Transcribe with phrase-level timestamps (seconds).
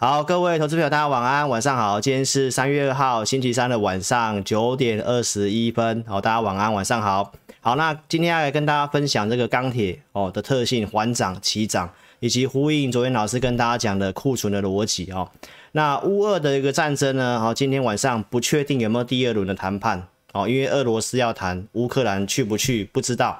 [0.00, 2.00] 好，各位投资朋友，大家晚安，晚上好。
[2.00, 6.04] 今天是三月二号星期三的晚上九点二十一分。
[6.06, 7.32] 好，大家晚安，晚上好。
[7.58, 11.90] 好，那今天要来跟大家分享这个钢铁哦的特性，缓涨、起涨，
[12.20, 15.28] 以及呼应昨天老师跟大家讲的库存的逻辑哦。
[15.72, 23.36] 那乌俄的一个战争呢，好，今天晚上不确定有没有第二轮的谈判哦，因为俄罗斯要谈，乌克兰去不去不知道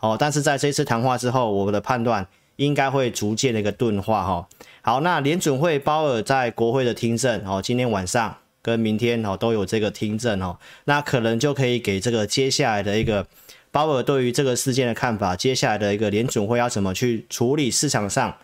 [0.00, 0.14] 哦。
[0.20, 2.26] 但是在这次谈话之后，我的判断
[2.56, 4.48] 应该会逐渐的一个钝化哈。
[4.82, 13.26] 好，那联准会鲍尔在国会的听证哦，今天晚上跟明天哦都有这个听证哦，那可能就可以给这个接下来的一个
[13.70, 18.36] 鲍尔对于这个事件的看法，接下来的一个联准会要怎么去处理市场上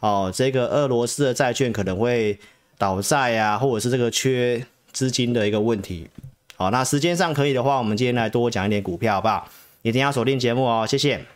[0.00, 2.38] 哦，这个俄罗斯的债券可能会
[2.78, 6.08] 倒债啊，或者是这个缺资金的一个问题。
[6.56, 9.48] 好，那时间上可以的话，我们今天来多讲一点股票，好不好？
[9.82, 11.35] 一定要锁定节目哦，谢谢。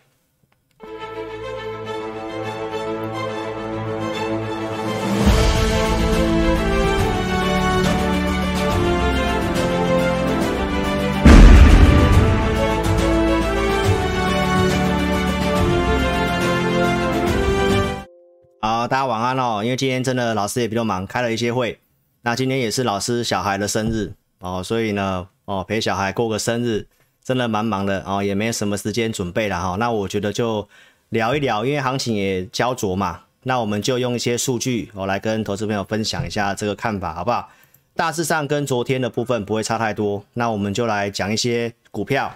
[18.80, 19.60] 好，大家晚安哦。
[19.62, 21.78] 因为今天真的老师也比较忙，开了一些会。
[22.23, 26.86] 那今天也是老师小孩的生日哦，所以呢，哦陪小孩过个生日，
[27.23, 29.76] 真的蛮忙的哦，也没什么时间准备了哈。
[29.76, 30.66] 那我觉得就
[31.10, 37.51] 聊一聊，因为行情也焦灼嘛，那我们就用一些数据我来跟投资朋友分享一下这个看法，好不好？
[37.95, 40.24] 大致上跟昨天的部分不会差太多。
[40.32, 42.32] 那我们就来讲一些股票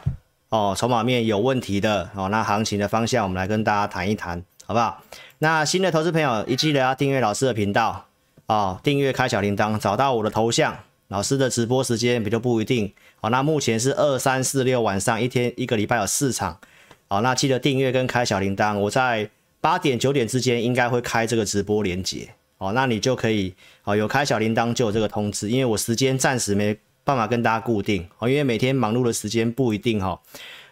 [0.50, 5.02] 哦，筹码面有问题的哦，那行情的方向我们来跟大家谈一谈，好不好？
[5.38, 8.06] 那新的投资朋友，一记得要订阅老师的频道
[8.46, 10.76] 哦，订阅开小铃铛，找到我的头像，
[11.08, 13.28] 老师的直播时间比较不一定哦。
[13.30, 16.58] 那目前是二三四六晚上一天一个礼拜有四场，
[17.08, 19.28] 好，那记得订阅跟开小铃铛，我在
[19.60, 30.18] 八点九点之间应该会开这个直播连结哦，那你就可以哦，有开小铃铛就有这个通知，因为我时间暂时没办法跟大家固定哦，因为每天忙碌的时间不一定哈。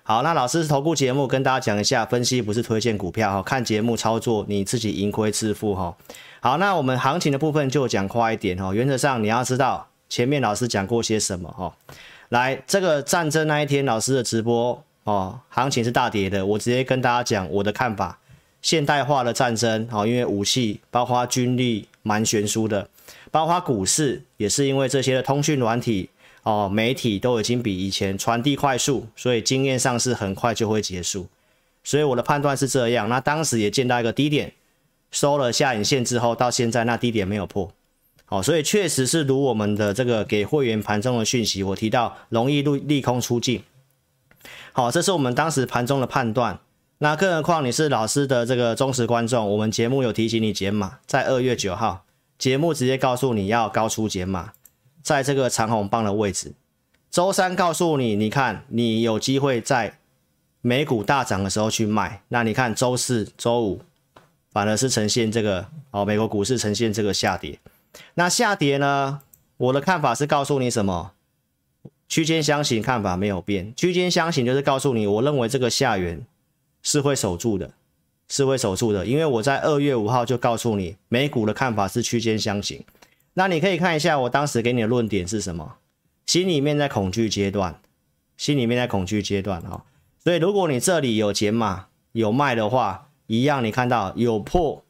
[0.04, 5.96] 好，那老师是投顾节目，跟大家讲一下，分析不是推荐股票哈，看节目操作，你自己盈亏自负哈。
[6.40, 11.72] 好，那我们行情的部分就讲快一点哈，原则上你要知道前面老师讲过些什么哈。
[12.30, 18.18] 来，这个战争那一天老师的直播哦，行情是大跌的，我直接跟大家讲我的看法，
[18.60, 22.88] 现代化的战争哦，因为武器包括军力蛮悬殊的，
[23.30, 26.10] 包括股市也是因为这些的通讯软体。
[26.42, 31.28] 哦，媒体都已经比以前传递快速，所以经验上是很快就会结束。
[31.84, 33.08] 所以我的判断是这样。
[33.08, 34.52] 那当时也见到一个低点，
[35.10, 37.72] 收了下影线之后，到现在那低点没有破。
[38.24, 43.62] 好，所以确实是如我们的这个给会员盘中的讯息，我提到容易利利空出尽。
[44.72, 46.58] 好，这是我们当时盘中的判断。
[46.98, 52.04] 那更何况你是老师的这个忠实观众，我们节目有提醒你减码，在二月九号
[52.38, 54.52] 节目直接告诉你要高出减码。
[55.02, 56.52] 在这个长红棒的位置，
[57.10, 59.98] 周三告诉你，你看你有机会在
[60.60, 62.22] 美股大涨的时候去卖。
[62.28, 63.82] 那你看周四、周五
[64.50, 67.58] 反而是呈现这个哦，美国股市呈现这个下跌。
[68.14, 69.20] 那下跌呢？
[69.58, 71.12] 我的看法是告诉你什么？
[72.08, 73.72] 区间箱型看法没有变。
[73.74, 76.24] 区间箱型就是告诉你，我认为这个下缘
[76.82, 77.70] 是会守住的，
[78.28, 79.06] 是会守住的。
[79.06, 82.84] 因为我在二月五号就告诉你，美股的看法是区间箱型。
[83.34, 85.76] 那你可以看一下我当时给你的论点是什么？
[86.26, 87.80] 心里面在恐惧阶段，
[88.36, 89.84] 心里面在恐惧阶段哈。
[90.18, 94.84] 所以如果你这里有减码有卖的话，一样你看到有破，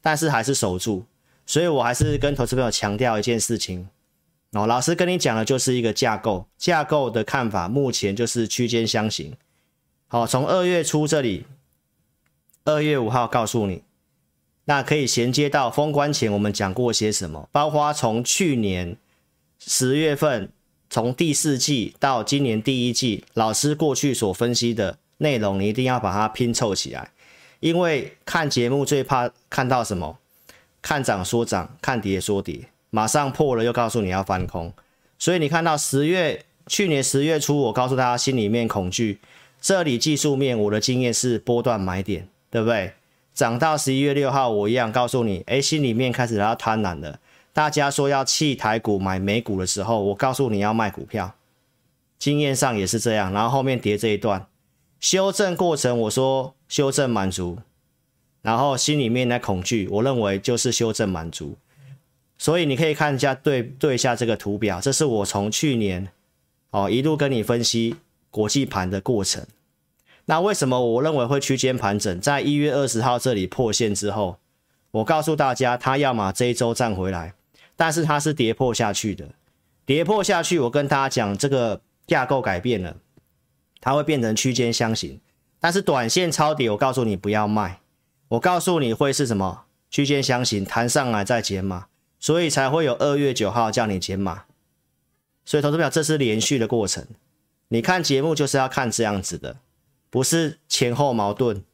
[0.00, 1.04] 但是还是守住。
[1.46, 3.88] 所以我还是跟投资朋友强调一件事情
[4.52, 9.34] 哦，老师跟你讲的就是一个架构，架构的看法目前就是区间箱型。
[10.06, 11.46] 好，从二月初这里，
[12.64, 13.82] 二月五号告诉你。
[14.68, 18.98] 那可以衔接到封关前我们讲过些什么，包括从去年
[19.58, 20.52] 十月份，
[20.90, 27.10] 从第四季到今年第一季，老师过去所分析的内容，你一定要把它拼凑起来，
[27.60, 30.18] 因为看节目最怕看到什么，
[30.82, 34.70] 看涨说涨，看跌说跌，马上破了又告诉你要翻空，
[35.18, 39.18] 所以你看到十月，去年十月初我告诉大家心里面恐惧，
[39.62, 42.92] 这里技术面我的经验是波段买点，对不对？
[43.38, 47.20] 涨到十一月六号，我一样告诉你，哎，心里面开始要贪婪了。
[47.52, 51.36] 大家说要弃台股买美股的时候，我告诉你要卖股票。
[52.18, 54.44] 经验上也是这样，然后后面跌这一段
[54.98, 57.58] 修正过程，我说修正满足，
[58.42, 61.56] 然后心里面的恐惧，我认为就是修正满足。
[62.38, 66.08] 所以你可以看一下对对一下这个图表，这是我从去年
[66.72, 67.94] 哦一路跟你分析
[68.32, 69.46] 国际盘的过程。
[70.30, 72.20] 那为什么我认为会区间盘整？
[72.20, 74.36] 在一月二十号这里破线之后，
[74.90, 77.32] 我告诉大家，它要么这一周站回来，
[77.76, 79.30] 但是它是跌破下去的，
[79.86, 82.96] 跌破下去，我跟大家讲，这个架构改变了，
[83.80, 85.18] 它会变成区间箱型，
[85.58, 87.80] 但是短线抄底，我告诉你不要卖，
[88.28, 91.86] 我告诉你会是什么区间箱型弹上来再减码，
[92.18, 94.44] 所以才会有二月九号叫你减码，
[95.46, 97.06] 所以投资表这是连续的过程，
[97.68, 99.56] 你看节目就是要看这样子的，
[100.10, 101.64] 不是前后矛盾。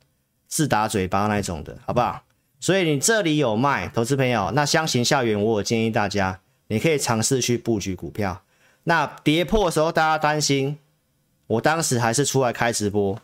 [0.46, 2.22] 自打嘴巴那种的，好不好？
[2.60, 6.38] 所以你这里有卖，投资朋友，那箱型校园，我建议大家，
[6.69, 8.42] 你可以尝试去布局股票。
[8.84, 10.78] 那跌破的时候，大家担心，
[11.48, 13.19] 我当时还是出来开直播，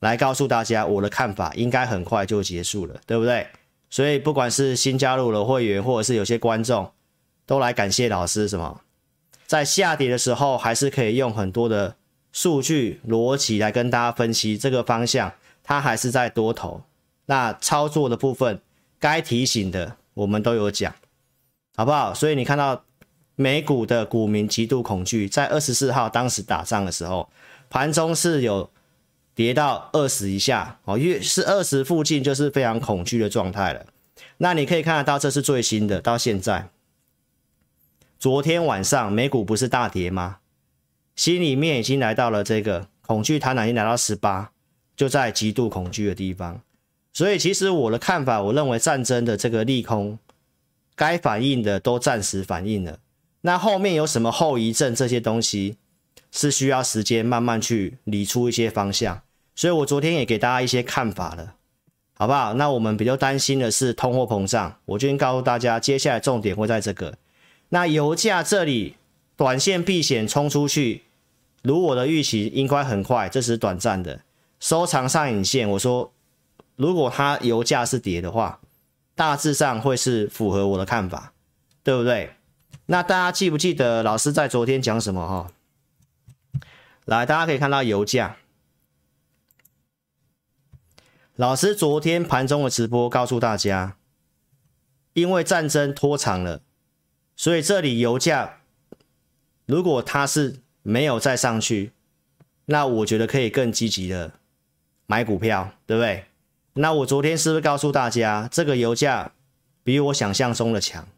[0.00, 3.46] 来告诉大家我的看法，应该很快就结束了，对不对？
[3.90, 6.90] 所以不管是新加入的会员，或者是有些观众，
[7.44, 8.80] 都来感谢老师，什么，
[9.46, 11.96] 在下跌的时候，还是可以用很多的
[12.36, 15.32] 数据逻辑来跟大家分析这个方向。
[15.64, 16.82] 它还是在多头，
[17.24, 18.60] 那操作的部分
[19.00, 20.94] 该提醒的我们都有讲，
[21.74, 22.12] 好不好？
[22.12, 22.84] 所以你看到
[23.36, 27.28] 美股的股民极度恐惧，在二十四号当时打仗的时候，
[27.70, 28.70] 盘中是有
[29.34, 33.86] 跌到二十以下哦，越是二十附近就是非常恐惧的状态了。
[34.36, 36.68] 那你可以看得到，这是最新的，到现在，
[38.18, 40.36] 昨天晚上美股不是大跌吗？
[41.16, 44.52] 心里面已经来到了这个恐惧弹已经来到十八。
[44.96, 46.58] 就在极度恐惧的地方，
[47.12, 50.18] 所以其实我的看法，我认为战争的这个利空，
[50.94, 52.98] 该反应的都暂时反应了。
[53.42, 55.76] 那后面有什么后遗症，这些东西
[56.32, 59.20] 是需要时间慢慢去理出一些方向。
[59.54, 61.56] 所以我昨天也给大家一些看法了，
[62.14, 62.54] 好不好？
[62.54, 67.18] 那我们比较担心的是通货膨胀，我今天告诉大家，接下来重点会在这个。
[67.68, 68.96] 那油价这里
[69.36, 71.02] 短线避险冲出去，
[71.66, 74.20] 如我的预期，应该很快，这是短暂的。
[74.60, 76.12] 收长上影线，我说，
[76.76, 78.60] 如果它油价是跌的话，
[79.16, 81.32] 大致上会是符合我的看法，
[81.82, 82.36] 对不对？
[82.86, 85.50] 那大家记不记得老师在昨天讲什么哈？
[87.04, 88.36] 来，大家可以看到油价，
[91.34, 93.96] 老师昨天盘中的直播告诉大家，
[95.14, 96.62] 因为战争拖长了，
[97.34, 98.60] 所以这里油价
[99.66, 101.90] 如果它是没有再上去，
[102.66, 104.30] 那我觉得可以更积极的。
[105.08, 106.26] 买股票，对不对？
[106.74, 109.32] 那我昨天是不是告诉大家，这个油价
[109.82, 111.08] 比我想象中的强？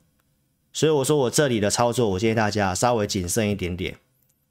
[0.72, 3.96] 所以我说我这里的操作，我建议大家稍微谨慎一点点，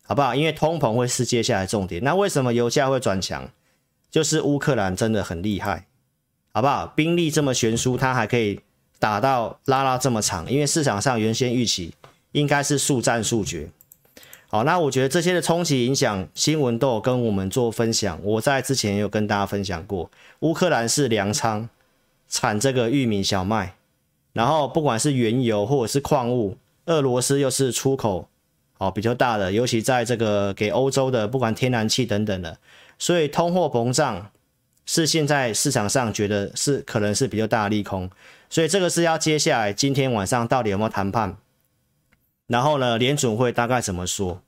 [0.03, 0.35] 好不好？
[0.35, 2.03] 因为通膨会是接下来重点。
[2.03, 3.49] 那为什么油价会转强？
[4.11, 5.87] 就是乌克兰真的很厉害，
[6.51, 6.85] 好不好？
[6.85, 8.59] 兵力这么悬殊，它还可以
[8.99, 11.93] 打到拉拉这么长，因为市场上原先预期
[12.33, 13.69] 应该是速战速决。
[14.49, 18.17] 好，那我觉得这些的冲击影响新闻都有跟我们做分享。
[18.23, 20.09] 我在之前也有跟大家分享过，
[20.39, 21.67] 乌克兰是粮仓，
[22.29, 23.75] 产这个玉米、小麦，
[24.31, 28.29] 然后不管是原油或者是矿物，俄罗斯又是出口
[28.77, 32.57] 哦比较大的，尤其在这个给欧洲的不管天然气等等的，
[32.97, 34.31] 所以通货膨胀
[34.85, 38.09] 是现在市场上觉得是可能是比较大的利空，
[38.49, 41.35] 所以这个是要接下来今天晚上到底有没有谈判？
[42.47, 44.41] 然后呢，联准会大概怎么说？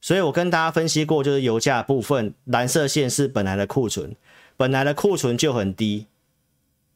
[0.00, 4.14] 所以我跟大家分析过，就是油价部分，蓝色线是本来的库存，
[4.56, 6.06] 本来的库存就很低，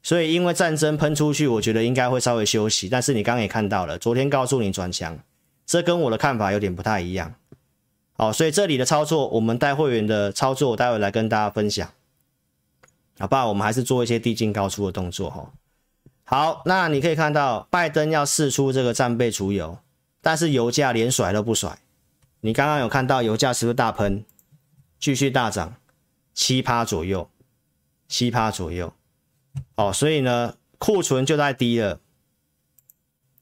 [0.01, 2.87] 所以因为战争喷出去，我觉得应该会稍微休息。
[2.87, 5.19] 但是你刚刚也看到了，昨天告诉你转强，
[5.65, 7.33] 这跟我的看法有点不太一样。
[8.13, 11.89] 好，所以这里的操作，我们带会员的操作，我待会来跟大家分享。
[13.19, 15.51] 好吧，我们还是做一些低进高出的动作哈。
[16.23, 19.77] 好，那你可以看到，拜登要试出这个战备储油。
[20.25, 21.77] 但是油价连甩都不甩，
[22.39, 24.23] 你刚刚有看到油价是不是大喷，
[24.97, 25.75] 继续大涨
[26.33, 27.29] 七趴左右，
[28.07, 28.93] 七趴左右，
[29.75, 31.99] 哦，所以呢库存就在低了，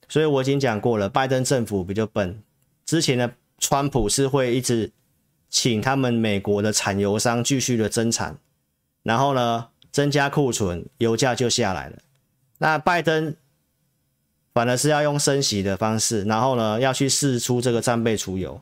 [0.10, 2.42] 所以我已经讲过了，拜登政府比较笨，
[2.84, 4.92] 之前的川普是会一直
[5.50, 8.40] 请他们美国的产油商继续的增产，
[9.04, 12.00] 然后呢增加库存，油价就下来了，
[12.58, 13.36] 那拜登。
[14.54, 18.62] 反而是要用升息的方式，然后呢，要去试出这个战备储油，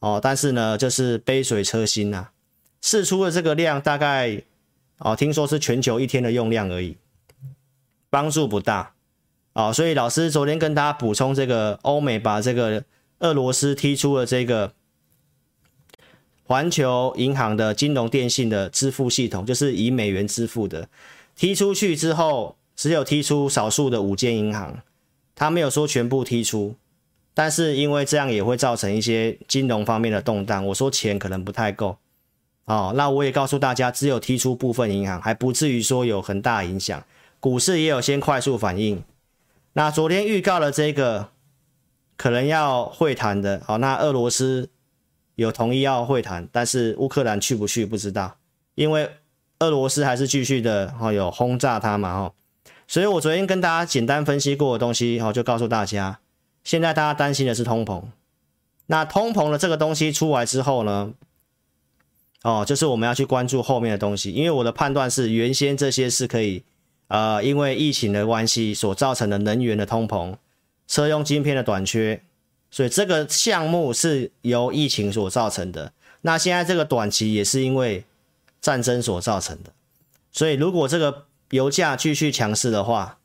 [0.00, 2.32] 哦，但是呢，就是杯水车薪呐、啊，
[2.82, 4.42] 释出的这个量大概，
[4.98, 6.96] 哦，听说是全球一天的用量而已，
[8.10, 8.94] 帮助不大，
[9.52, 12.82] 哦，所以老师昨天跟大家补充这个，欧美把这个
[13.20, 14.72] 俄罗斯踢出了这个
[16.42, 20.88] 环球银行的金融电信的支付系统，就是以美元支付的，
[21.36, 24.82] 踢出去之后，只有踢出少数的五间银行。
[25.34, 26.74] 他没有说全部踢出，
[27.32, 30.64] 但是因为这样也会造成一些金融方面的动荡。
[30.66, 31.96] 我说钱可能不太够，
[32.66, 37.04] 哦，那我也告诉大家，只有踢出部分银行，还不至于说有很大影响。
[37.40, 39.02] 股市也有先快速反应。
[39.74, 41.28] 那昨天预告了这个
[42.16, 44.70] 可能要会谈的，好，那俄罗斯
[45.34, 48.36] 有同意要会谈，但是乌克兰去不去不知道，
[48.76, 49.10] 因为
[49.58, 52.32] 俄罗斯还是继续的哦有轰炸他嘛哦，
[52.86, 56.20] 所以我昨天跟大家简单分析过的东西，哦就告诉大家，
[56.62, 58.02] 现在大家担心的是通膨，
[58.86, 61.12] 那通膨的这个东西出来之后呢，
[62.42, 66.62] 哦就是我们要去关注后面的东西，因为我的判断是原先这些是可以。
[67.08, 70.34] 呃，因为疫情的关系所造成的能源的通膨、
[70.88, 72.22] 车用晶片的短缺，
[72.70, 75.92] 所以这个项目是由疫情所造成的。
[76.22, 78.06] 那现在这个短期也是因为
[78.58, 79.70] 战争所造成的。
[80.32, 83.18] 所以如果这个油价继续强势的话，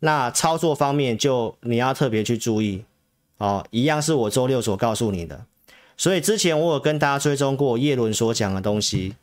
[0.00, 2.84] 那操作方面就你要特别去注意
[3.38, 3.64] 哦。
[3.70, 5.46] 一样是我周六所告诉你的。
[5.96, 9.14] 所以之前我有跟大家追踪过叶伦所讲的东西，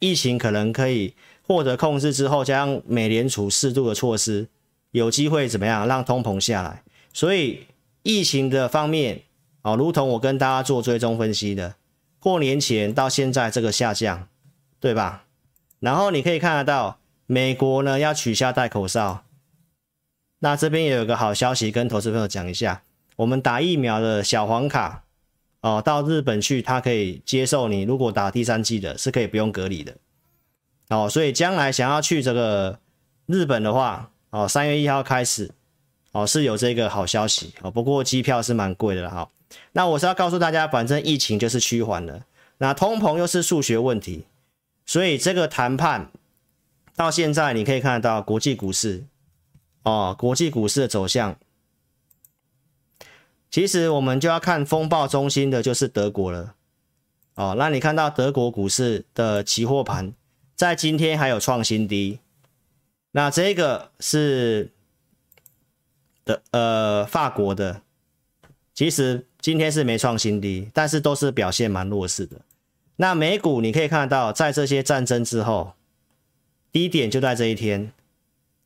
[0.00, 1.14] 疫情可能可以。
[1.46, 4.46] 获得控制之后，加上美联储适度的措施，
[4.90, 6.82] 有机会怎么样让通膨下来？
[7.14, 7.60] 所以
[8.02, 9.22] 疫情的方面，
[9.62, 11.76] 哦，如同我跟大家做追踪分析的，
[12.20, 14.28] 过年前到现在这个下降，
[14.78, 15.24] 对吧？
[15.80, 16.98] 然后你可以看得到，
[17.30, 19.26] 美国呢要取消戴口罩，
[20.38, 22.82] 那这边也有个好消息跟投资朋友讲一下，
[23.16, 25.04] 我们打疫苗的小黄卡，
[25.60, 29.94] 哦，到日本去，它可以接受你，如果打第三剂的，是可以不用隔离的。
[30.88, 32.80] 哦，所以将来想要去这个
[33.26, 35.50] 日本的话，哦，三月一号开始，
[36.12, 37.70] 哦，是有这个好消息哦。
[37.70, 39.28] 不过机票是蛮贵的了哈。
[39.72, 42.24] 那我是要告诉大家，反正疫情就是趋缓了，
[42.56, 44.24] 那通膨又是数学问题，
[44.86, 46.10] 所以这个谈判
[46.98, 49.04] 到现在你可以看到国际股市，
[49.84, 51.38] 哦，国际股市的走向，
[53.48, 56.56] 其实我们就要看风暴中心的就是德国了，
[57.36, 60.12] 哦，那你看到德国股市的期货盘。
[60.56, 62.18] 在今天还有创新低，
[63.12, 64.72] 那这个是
[66.24, 67.82] 的，呃，法国的，
[68.74, 72.40] 其实今天是没创新低，但是都是表现蛮弱势的。
[72.96, 75.74] 那美股你可以看到，在这些战争之后，
[76.72, 77.92] 低点就在这一天，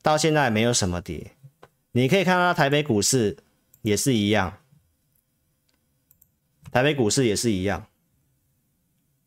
[0.02, 1.32] 到现在没有什么跌。
[1.92, 3.36] 你可以看到台北股市
[3.82, 4.58] 也是一样，
[6.70, 7.86] 台北股市也是一样，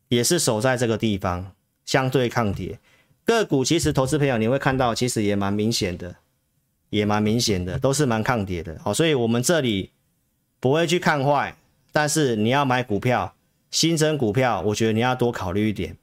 [0.08, 1.52] 也是守在这个地方。
[1.84, 2.80] 相对抗跌，
[3.24, 6.16] 个股其实投资朋友你会看到，其实也蛮明显的，
[6.90, 8.76] 也蛮明显的，都是蛮抗跌的。
[8.82, 9.92] 好，所以我们这里
[10.58, 11.56] 不会去看坏，
[11.92, 13.36] 但是你要买股票，
[13.70, 15.96] 新增股票，我觉得你要多考虑一点。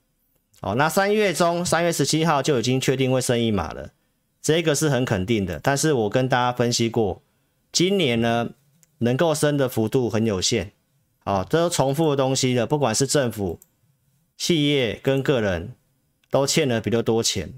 [0.64, 3.92] 哦，那三月中，三月十七号就已经确定会升一码了，
[4.42, 5.60] 这个是很肯定的。
[5.62, 7.22] 但是我跟大家分析过，
[7.72, 8.50] 今年呢
[9.00, 10.72] 能够升的幅度很有限。
[11.26, 13.60] 哦，这都重复的东西的，不管是政府。
[14.36, 15.76] 企业跟个人
[16.32, 17.54] 都欠了比较多钱，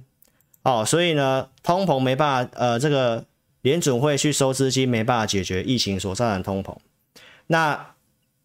[0.63, 3.25] 哦，所以呢，通膨没办法，呃，这个
[3.61, 6.75] 联准会去收资金没办法解决疫情所造成的通膨，
[7.47, 7.95] 那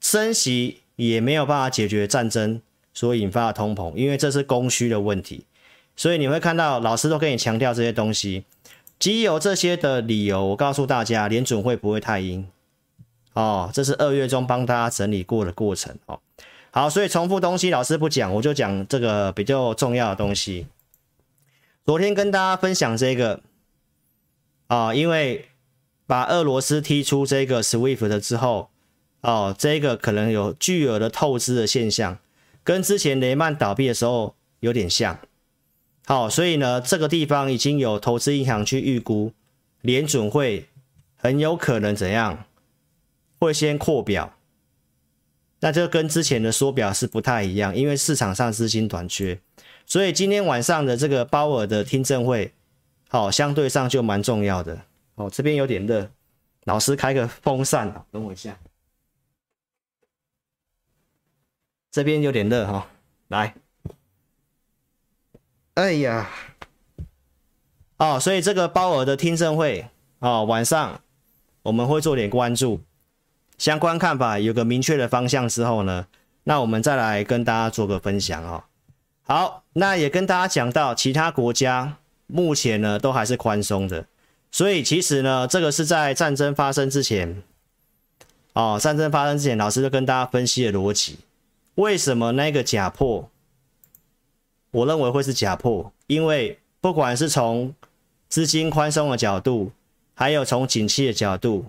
[0.01, 5.45] 升息也没有办法解决战争所引发的通膨，因为这是供需的问题，
[5.97, 8.45] 所以你会看到老师都跟你强调这些东西，
[8.99, 12.47] 基于这些的理由，我告诉大家，联准会不会太鹰，
[13.35, 16.21] 哦，这是二月中帮大家整理过的过程，哦。
[16.73, 20.69] 好，所以重复东西老师不讲，我就讲这个比较重要的东西。
[21.85, 23.41] 昨天跟大家分享这个
[24.69, 25.49] 啊，因为
[26.07, 28.71] 把俄罗斯踢出这个 SWIFT 之后，
[29.23, 32.19] 哦，这个可能有巨额的透支的现象，
[32.63, 35.19] 跟之前雷曼倒闭的时候有点像。
[36.07, 39.33] 好，所以呢，这个地方已经有投资银行去预估，
[39.81, 40.69] 联准会
[41.17, 42.45] 很有可能怎样，
[43.39, 44.35] 会先扩表。
[45.61, 49.39] 那就跟之前的缩表是不太一样，因为市场上资金短缺，
[49.85, 52.53] 所以今天晚上的这个鲍尔的听证会，
[53.09, 54.81] 好，相对上就蛮重要的。
[55.17, 56.11] 哦，这边有点热，
[56.65, 58.59] 老师开个风扇，等我一下。
[61.91, 62.87] 这边有点热哈，
[63.29, 63.55] 来，
[65.75, 66.31] 哎呀，
[67.97, 69.89] 哦，所以这个鲍尔的听证会，
[70.21, 71.01] 哦，晚上
[71.63, 72.81] 我们会做点关注。
[73.59, 76.07] 相关看法有个明确的方向之后呢，
[76.45, 78.65] 那我们再来跟大家做个分享哦。
[79.25, 84.07] 好，那也跟大家讲到，其他国家目前呢都还是宽松的，
[84.51, 87.43] 所以其实呢，这个是在战争发生之前，
[88.55, 91.19] 哦，战争发生之前，老师就跟大家分析的逻辑，
[91.77, 93.31] 为什么那个假破，
[94.71, 97.75] 我认为会是假破，因为不管是从
[98.29, 99.73] 资金宽松的角度，
[100.15, 101.67] 还有从景气的角度。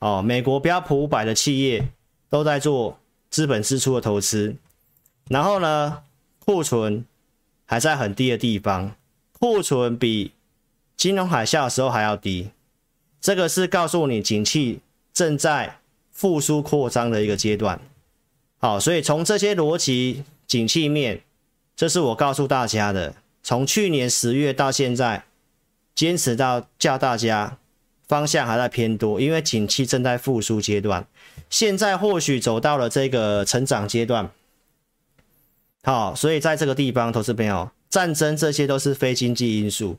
[0.00, 1.88] 哦，美国标普五百的企业
[2.28, 4.54] 都在做资本支出的投资，
[5.28, 6.02] 然后呢，
[6.38, 7.04] 库存
[7.66, 8.94] 还在很低的地方，
[9.32, 10.32] 库存比
[10.96, 12.50] 金融海啸的时候还要低。
[13.20, 14.80] 这个是告诉你，景气
[15.12, 15.80] 正在
[16.12, 17.80] 复苏扩张的一个阶段。
[18.58, 21.22] 好，所以从这些逻辑、景气面，
[21.76, 23.14] 这是我告诉大家的。
[23.42, 25.24] 从去年十月到现在，
[25.94, 27.56] 坚持到叫大家
[28.06, 31.06] 方向还在偏多，因为景气正在复苏阶段。
[31.48, 34.30] 现在或许走到了这个成长阶段。
[35.84, 39.98] 好，所以在这个地方，投资朋友，战争这些都是非经济因素。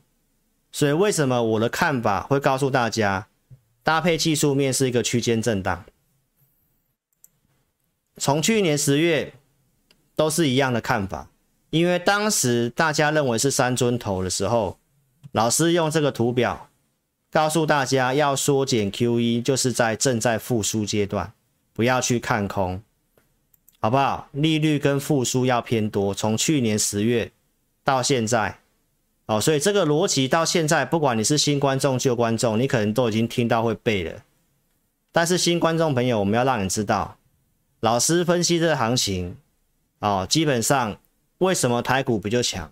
[0.70, 3.26] 所以为什么我的看法会告诉大家，
[3.82, 5.84] 搭配技术面是一个区间震荡。
[8.20, 9.32] 从去年十月
[10.14, 11.30] 都是一样的看法，
[11.70, 14.78] 因为当时大家认为是三尊头的时候，
[15.32, 16.68] 老师用这个图表
[17.32, 21.32] 告诉大家要缩减 QE，就是在正在复苏阶段，
[21.72, 22.82] 不要去看空，
[23.80, 24.28] 好不好？
[24.32, 27.32] 利率跟复苏要偏多，从去年十月
[27.82, 28.58] 到现在。
[29.24, 34.12] 哦，所以这个逻辑到现在，不管你是新观众、旧观众，你可能都已经听到会背了。
[35.12, 37.16] 但是新观众朋友，我们要让你知道，
[37.80, 39.36] 老师分析这个行情，
[39.98, 40.98] 哦，基本上
[41.38, 42.70] 为什么台股比较强，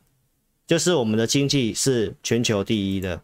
[0.67, 3.23] 就是我们的经济是全球第一的，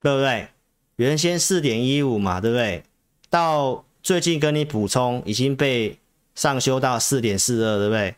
[0.00, 0.48] 对不对？
[0.96, 2.84] 原先四点一五嘛，对不对？
[3.28, 5.98] 到最近跟你补充，已经被
[6.34, 8.14] 上修到四点四二，对不对？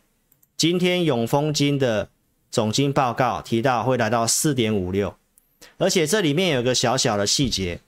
[0.56, 2.10] 今天永丰金的。
[2.50, 5.14] 总经报告提到会来到四点五六，
[5.76, 7.82] 而且这里面有个小小的细节，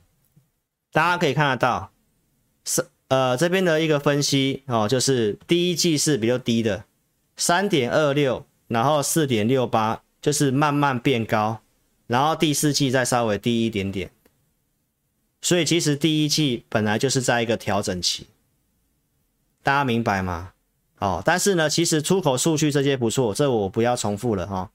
[0.93, 1.91] 大家可以看得到，
[2.67, 6.85] 是呃这边的一个分析哦，就是第一季是比较低的，
[7.37, 11.61] 三点二六，然后四点六八，就是慢慢变高，
[12.07, 14.13] 然后第四季再稍微低一点点，
[15.43, 18.29] 所以其实第一季本来就是在一个调整期，
[19.65, 20.53] 大家明白吗？
[21.01, 24.71] 哦，但是呢，其实出口数据这些不错，这我不要重复了哈、哦。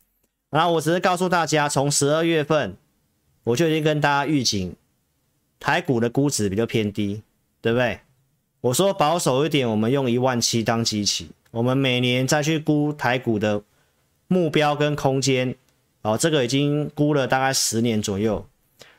[0.49, 2.75] 然后我只是告诉大家，从十二月份
[3.45, 4.75] 我就已经跟大家预警，
[5.59, 7.21] 台股的估值比较偏低，
[7.61, 7.99] 对不对？
[8.65, 13.61] 我说保守一点，我们用一万七当基期，我们每年再去估台股的
[14.27, 15.55] 目标跟空间。
[16.01, 18.47] 哦，这个已经估了大概十年左右，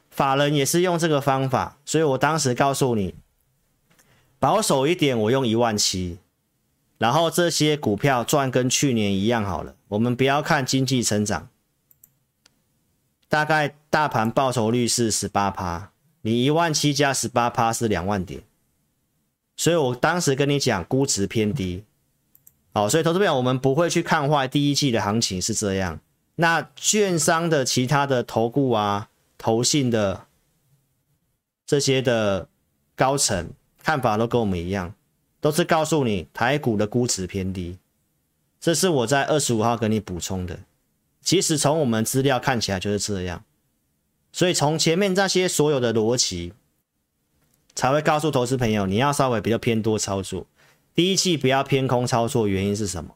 [0.09, 3.17] 法人也是用这个方法，所以我当时告诉你，
[4.39, 6.19] 保守一点，我用一万七。
[6.99, 11.49] 然后这些股票赚跟去年一样好了，我们不要看经济成长，
[13.29, 15.91] 大概大盘报酬率是十八趴，
[16.23, 18.43] 你一万七加十八趴是两万点，
[19.57, 21.85] 所以我当时跟你讲估值偏低，
[22.73, 25.99] 好，所以投资朋友我们不会去看坏第一季的行情是这样，
[26.37, 30.27] 那券商的其他的投顾啊、投信的
[31.67, 32.49] 这些的
[32.95, 33.51] 高层
[33.83, 34.95] 看法都跟我们一样。
[35.39, 37.79] 都是告诉你台股的估值偏低，
[38.59, 40.59] 这是我在二十五号跟你补充的。
[41.21, 43.45] 其实从我们资料看起来就是这样，
[44.33, 46.53] 所以从前面这些所有的逻辑，
[47.77, 50.45] 才会告诉投资朋友你要稍微比较偏多操作。
[50.95, 53.15] 第一季不要偏空操作，原因是什么？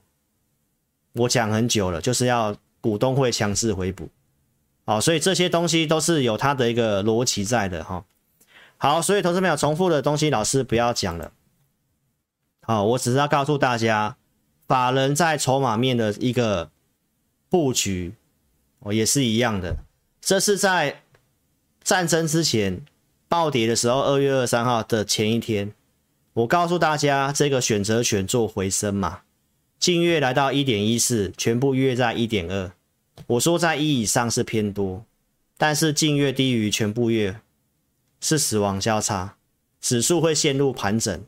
[1.14, 4.08] 我讲很久了，就是要股东会强制回补。
[4.84, 8.04] 好，所以这些东西都是有它的一个逻辑在的哈。
[8.76, 11.32] 好，所以投资朋友重复的东西，老师不要讲了。
[12.62, 14.16] 好，我只是要告诉大家，
[14.68, 16.70] 法人在筹码面的一个
[17.48, 18.14] 布局，
[18.80, 19.78] 哦，也是一样的。
[20.20, 21.02] 这是在
[21.82, 22.82] 战争之前
[23.30, 25.72] 暴跌的时候，二月二三号的前一天，
[26.32, 29.20] 我告诉大家，这个选择权做回升嘛，
[29.78, 32.72] 近月来到一点一四，全部约在一点二。
[33.28, 35.04] 我说在一以上是偏多，
[35.56, 37.36] 但是近月低于全部月
[38.20, 39.36] 是死亡交叉，
[39.80, 41.22] 指数会陷入盘整。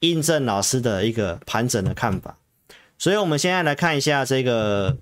[0.00, 2.38] 印证老师的一个盘整的看法，
[2.96, 4.96] 所以我们现在来看一下这个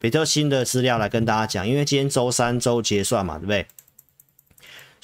[0.00, 3.66] 比较新的资料来跟大家讲，因为今天周三周结算嘛，对不对？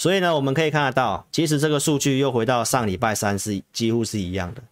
[0.00, 4.62] 所以呢，我们可以看得到，其实这个数据又回到上礼拜三是几乎是一样的。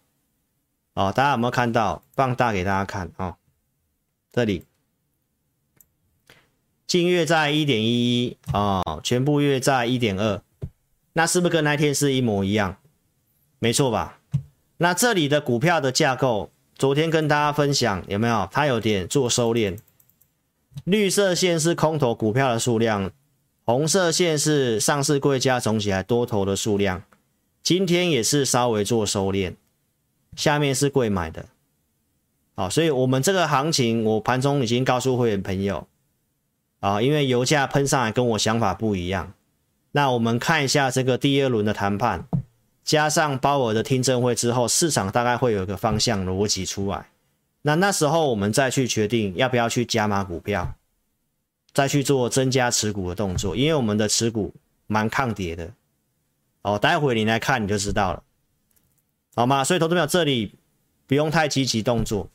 [0.95, 2.01] 哦，大家有没有看到？
[2.15, 3.35] 放大给大家看、哦，
[4.33, 4.65] 这里
[6.87, 10.41] 近月在一点一一啊，全部月在一点二，
[11.13, 12.77] 那是不是跟那天是一模一样？
[13.59, 14.17] 没错吧？
[14.77, 18.49] 那这里的股票的架构，昨天跟大家分享有没有？
[18.51, 19.77] 它有点做收敛，
[20.85, 23.11] 绿色线是空头股票的数量，
[23.69, 27.03] 红色线是上市柜加总起来多头的数量。
[27.61, 29.53] 今天也是稍微做收敛，
[30.35, 31.45] 下面是贵买的。
[32.55, 35.87] 好，所以我们这个行情，我盘中已经告诉会员朋友
[36.79, 39.33] 啊，因为油价喷上来跟我想法不一样。
[39.91, 42.27] 那我们看一下这个第二轮的谈判。
[42.83, 47.05] 加上鲍尔的听证会之后，市场大概会有一个方向逻辑出来。
[47.61, 50.73] 那那时候我们再去决定要不要去加码股票。
[51.73, 54.53] 再去做增加持股的动作，因为我们的持股
[54.87, 55.71] 蛮抗跌的。
[56.61, 58.23] 哦，待会你来看你就知道了，
[59.35, 59.63] 好吗？
[59.63, 60.55] 所以投资朋友这里
[61.07, 62.29] 不用太积极动作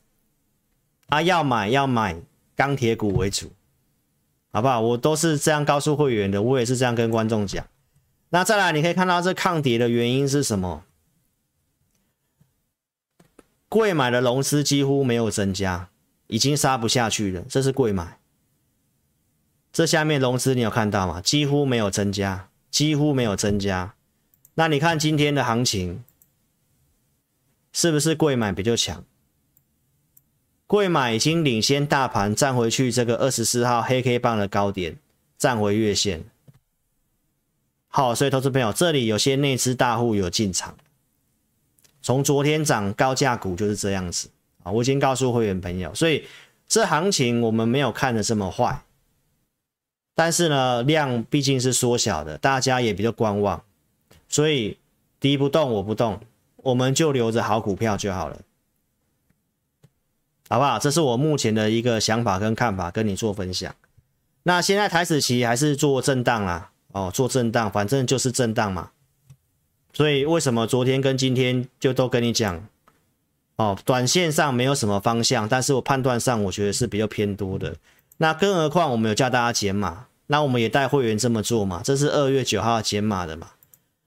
[1.08, 2.16] 啊，要买要买
[2.56, 3.52] 钢铁股为主，
[4.50, 4.80] 好不好？
[4.80, 7.66] 我都是这样告诉会员的，我也是这样跟观众讲。
[8.30, 10.84] 那再来，你可以看到这抗跌的原因是什么？
[13.68, 15.90] 贵买的融资几乎没有增加，
[16.28, 17.44] 已经杀不下去了。
[17.48, 18.18] 这是贵买，
[19.74, 21.20] 这下面融资你有看到吗？
[21.20, 23.92] 几乎没有增加，几乎没有增加。
[24.54, 26.04] 那你看今天的行情，
[27.72, 29.04] 是不是贵买比较强？
[30.68, 34.96] 贵买已经领先大盘站回去这个二十四号黑 K 棒的高点，
[35.36, 36.22] 站回月线。
[37.88, 40.76] 好，所以投资朋友，这里有些内资大户有进场。
[42.00, 44.28] 从昨天涨高价股就是这样子
[44.62, 46.24] 啊，我已经告诉会员朋友，所以
[46.68, 48.84] 这行情我们没有看的这么坏，
[50.14, 53.62] 但是呢，量毕竟是缩小的，大家也比较观望，
[54.28, 54.78] 所以
[55.18, 56.20] 敌不动我不动，
[56.58, 58.40] 我们就留着好股票就好了，
[60.48, 60.78] 好不好？
[60.78, 63.74] 这是我目前的一个想法跟看法，跟你做分享。
[64.44, 68.90] 那现在台指期还是做震荡啦，哦，做震荡，反正就是震荡嘛。
[69.92, 72.64] 所以为什么昨天跟今天就都跟你讲，
[73.56, 77.74] 哦，短线上没有什么方向，但是我判断上我觉得是比较偏多的。
[78.16, 83.50] 那更何况我们有叫大家减码，那我们也带会员这么做嘛，这是二月九号减码的嘛。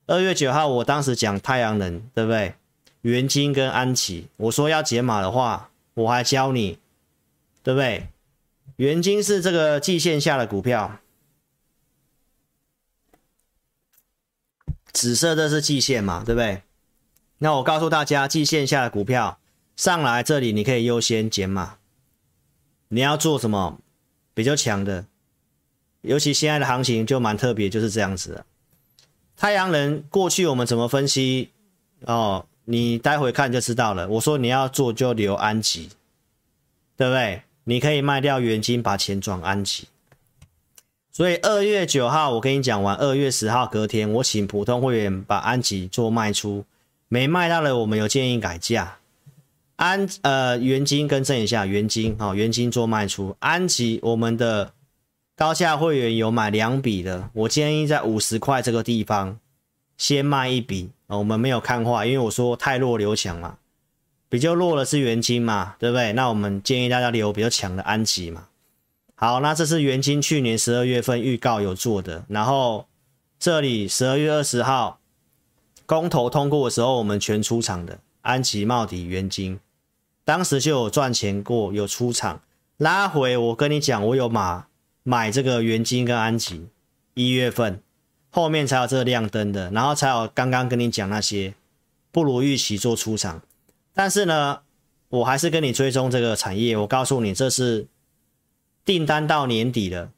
[0.07, 2.55] 二月九号我当时讲太阳能，对不对？
[3.01, 6.79] 元晶跟安琪，我说要减码的话，我还教你，
[7.61, 8.07] 对不对？
[8.77, 10.99] 元晶是这个季线下的股票。
[14.93, 16.63] 紫色这是季线嘛，对不对？
[17.39, 19.39] 那我告诉大家，季线下的股票
[19.75, 21.77] 上来这里，你可以优先减码。
[22.87, 23.79] 你要做什么
[24.37, 25.03] 比较强的？
[26.01, 28.45] 尤其现在的行情就蛮特别，就是这样子的。
[29.35, 31.49] 太阳能过去我们怎么分析？
[32.01, 34.07] 哦，你待会看就知道了。
[34.07, 35.89] 我说你要做就留安吉，
[36.95, 37.41] 对不对？
[37.63, 39.87] 你可以卖掉元金，把钱转安吉。
[41.11, 46.63] 所以二月九号我跟你讲完，二月十号隔天我请普通会员把安吉做卖出，
[47.07, 48.99] 没卖到了我们有建议改价。
[49.77, 54.73] 安呃元金更正一下，元金好，元金做卖出，安吉我们的
[55.35, 59.39] 高价会员有买两笔的，我建议在五十块这个地方
[59.95, 63.57] 先卖一笔，我们没有看话，因为我说太弱留强嘛，
[64.27, 66.11] 比较弱的是元晶嘛，对不对？
[66.13, 68.47] 那我们建议大家留比较强的安吉嘛。
[69.13, 72.87] 好，那这是元晶去年十二月份预告有做的，然后
[73.37, 74.99] 这里十二月二十号
[75.85, 79.59] 公投通过的时候，我们全出场的安琪、茂迪、元晶，
[80.27, 82.41] 当时就有赚钱过，有出场
[82.75, 83.37] 拉回。
[83.37, 84.65] 我跟你讲，我有买
[85.03, 86.67] 买这个元晶跟安琪，
[87.13, 87.81] 一月份
[88.29, 91.53] 后面才有这个亮灯的，然后才有刚刚跟你讲那些
[92.11, 93.41] 不如预期做出场，
[93.93, 94.59] 但是呢，
[95.07, 97.87] 我还是跟你追踪这个产业，我告诉你这是。
[98.83, 100.11] 订单到年底了，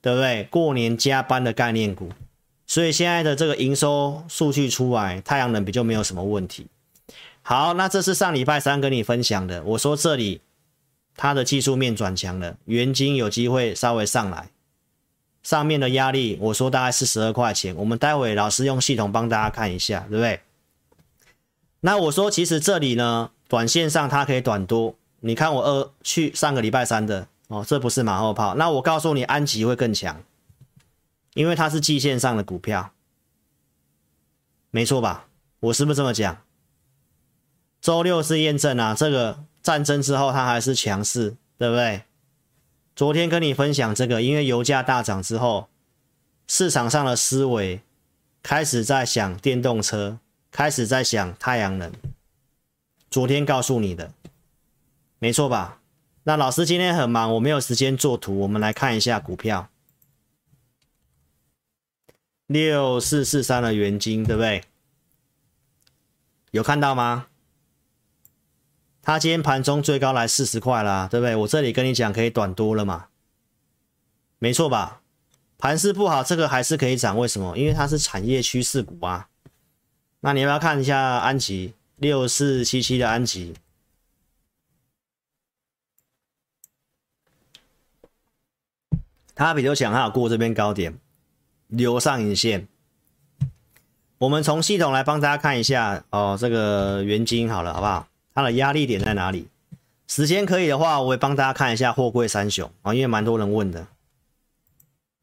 [0.00, 0.44] 对不对？
[0.44, 2.08] 过年加班的概念股，
[2.68, 6.68] 所以现在的这个营收数据出来，太阳能比较没有什么问题。
[7.42, 10.40] 好，那这是上礼拜三跟你分享的，我说这里
[11.16, 14.48] 它的技术面转强了，元金有机会稍微上来，
[15.42, 20.40] 上面的压力我说大概是十二块钱，我们待会老师用系统帮大家看一下，对不对？
[21.80, 27.26] 那我说其实这里呢，短线上它可以短多，你看我二去上个礼拜三的。
[27.48, 28.54] 哦，这不是马后炮。
[28.54, 30.22] 那我告诉你，安吉会更强，
[31.34, 32.92] 因为它是季线上的股票，
[34.70, 35.26] 没错吧？
[35.60, 36.38] 我是不是这么讲？
[37.82, 42.04] 周六是验证啊，这个战争之后它还是强势，对不对？
[42.94, 45.68] 昨天跟你分享这个，因为油价大涨之后，
[46.46, 47.80] 市场上的思维
[48.40, 50.20] 开始在想电动车，
[50.52, 51.92] 开始在想太阳能。
[53.10, 54.12] 昨天告诉你的，
[55.18, 55.80] 没错吧？
[56.22, 58.38] 那老师今天很忙，我没有时间做图。
[58.38, 59.68] 我们来看一下股票，
[62.46, 64.62] 六四四三的元金，对不对？
[66.52, 67.26] 有看到吗？
[69.02, 71.34] 它今天盘中最高来四十块啦，对不对？
[71.34, 73.08] 我这里跟你讲可以短多了嘛，
[74.38, 75.00] 没错吧？
[75.58, 77.58] 盘势不好，这个还是可以涨，为什么？
[77.58, 79.28] 因为它是产业趋势股啊。
[80.20, 83.54] 那你要不要看一下安吉，六四七七的安吉。
[89.34, 90.96] 它比较强，它有过这边高点，
[91.66, 92.68] 留上影线。
[94.18, 98.06] 我们从系统来帮大家看一下哦，这个元晶好了，好不好？
[98.34, 99.48] 它的压力点在哪里？
[100.08, 103.86] 时间可以的话，我会帮大家看一下货柜三雄啊，因为蛮多人问的。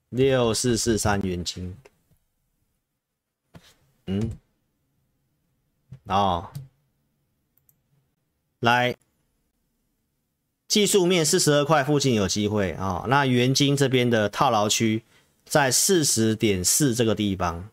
[0.10, 1.78] 六四四三元金，
[4.08, 4.32] 嗯，
[6.06, 6.50] 哦，
[8.60, 8.96] 来，
[10.68, 15.04] 技术面四十二块附近有机会啊、那元金这边的套牢区
[15.46, 17.70] 在四十点四这个地方，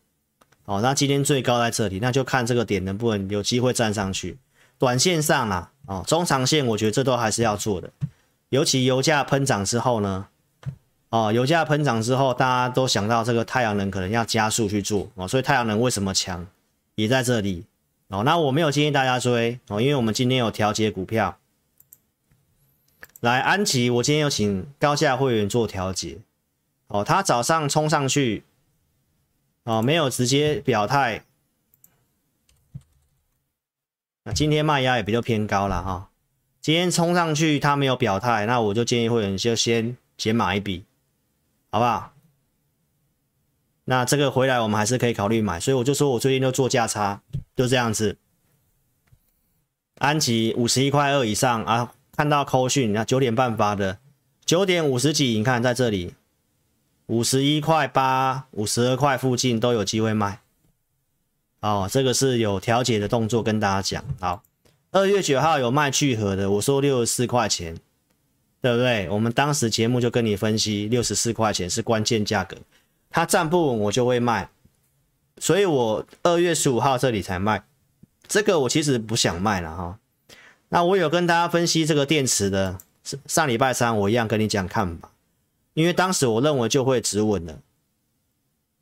[0.67, 4.37] 哦，那今天最高在这里，那就看这个点能不能有机会站上去。
[4.79, 7.91] 短线上啦，哦，中长线我觉得这都还是要做的，
[8.49, 10.29] 尤其油价喷涨之后呢。
[11.09, 16.45] 哦，油价喷涨之后，大家都想到这个太阳能可能要加速去做哦，所以太阳能为什么强，
[16.97, 17.65] 也在这里
[18.09, 18.25] 哦。
[18.25, 21.39] 那我没有建议大家追哦，因为我们今天有调节股票，
[23.21, 26.19] 来安琪，我今天有请高价会员做调节
[26.89, 28.43] 哦，他早上冲上去
[29.63, 31.23] 哦，没有直接表态，
[34.27, 36.11] 那今天卖压也比较偏高了哈、
[36.61, 40.85] 今天冲上去他没有表态，那我就建议会员就先减码一笔。
[41.71, 42.13] 好不好？
[43.85, 47.21] 那这个回来我们还是可以考虑买，所以我就说我最近都做价差，
[47.55, 48.17] 就这样子。
[49.99, 53.99] 安吉五十一块二以上啊，看到扣讯，那九点半发的，
[54.45, 56.15] 九点五十几，你看在这里，
[57.07, 60.41] 五十一块八、五十二块附近都有机会卖。
[61.61, 64.05] 哦，这个是有调节的动作，跟大家讲。
[64.21, 64.43] 好，
[64.93, 67.77] 二月九号有卖聚合的，我说六十四块钱。
[68.63, 69.09] 对不对？
[69.11, 72.57] 我们当时节目就跟你分析，六十四块钱是关键价格，
[73.11, 74.49] 它站不稳我就会卖，
[75.39, 77.65] 所以我二月十五号这里才卖。
[78.27, 79.99] 这个我其实不想卖了哈。
[80.71, 82.79] 那我有跟大家分析这个电池的，
[83.27, 85.13] 上礼拜三我一样跟你讲看法，
[85.75, 87.61] 因为当时我认为就会止稳了。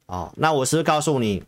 [0.06, 1.42] 哦，那我是不是告诉你，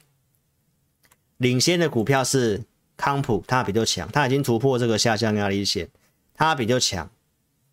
[1.38, 2.62] 领先的股票是
[2.96, 5.88] 康普，它比较强，它已经突破这个下降压力线，
[6.34, 7.10] 它比较强。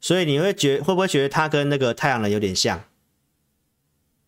[0.01, 2.83] 所以你会觉会不会觉得它跟那个太阳能有点像？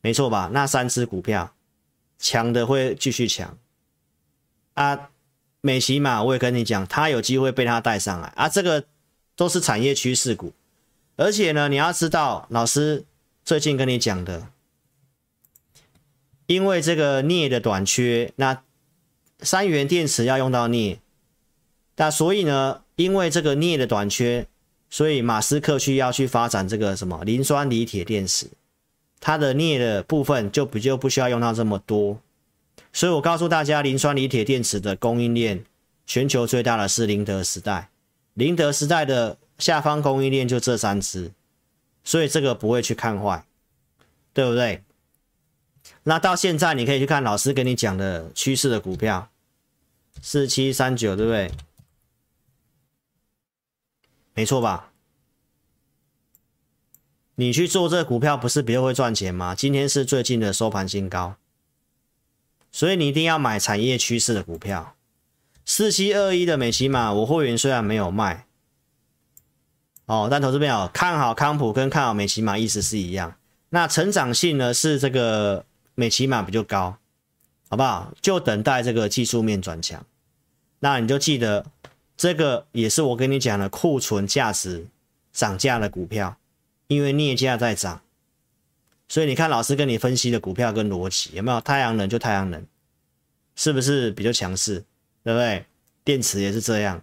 [0.01, 0.49] 没错吧？
[0.53, 1.53] 那三只股票
[2.17, 3.57] 强的会继续强
[4.75, 5.09] 啊。
[5.61, 8.47] 美琪玛我也跟你讲，它有机会被它带上来啊。
[8.47, 8.85] 这个
[9.35, 10.53] 都是产业趋势股，
[11.15, 13.03] 而且呢，你要知道，老师
[13.43, 14.47] 最近跟你讲的，
[16.45, 18.61] 因为这个镍的短缺，那
[19.39, 20.99] 三元电池要用到镍，
[21.97, 24.47] 那所以呢，因为这个镍的短缺。
[24.87, 28.47] 所以马斯克去要去发展这个什么磷酸锂铁电池，
[29.19, 32.21] 它的镍的部分就比较不需要用到这么多。
[32.93, 35.65] 所以我告诉大家，磷酸锂铁电池的供应链
[36.05, 37.89] 全球最大的是宁德时代，
[38.35, 41.33] 宁德时代的下方供应链就这三支，
[42.05, 43.43] 所以这个不会去看坏，
[44.33, 44.81] 对不对？
[46.07, 49.29] 那到现在你可以去看老师跟你讲的趋势的股票，
[50.21, 51.51] 四七三九，对不对？
[54.35, 54.91] 没错吧？
[57.35, 59.55] 你去做这股票不是比较会赚钱吗？
[59.55, 61.35] 今天是最近的收盘新高，
[62.71, 64.95] 所以你一定要买产业趋势的股票。
[65.65, 68.45] 四七二一的美琪玛，我会员虽然没有卖，
[70.05, 73.35] 哦，但投资朋友看好康普跟看好美琪玛意思是一样。
[73.69, 75.65] 那成长性呢是这个
[75.95, 76.97] 美琪玛比较高，
[77.69, 78.13] 好不好？
[78.21, 80.05] 就等待这个技术面转强，
[80.79, 81.65] 那你就记得。
[82.17, 84.87] 这个也是我跟你讲的库存价值
[85.33, 86.37] 涨价的股票，
[86.87, 88.01] 因为镍价在涨，
[89.09, 91.59] 所以你看老师跟你分析的股票跟逻辑有没有？
[91.59, 92.65] 太阳能就太阳能，
[93.57, 94.85] 是不是比较强势？
[95.25, 95.65] 对不对？
[96.05, 97.01] 电池也是这样。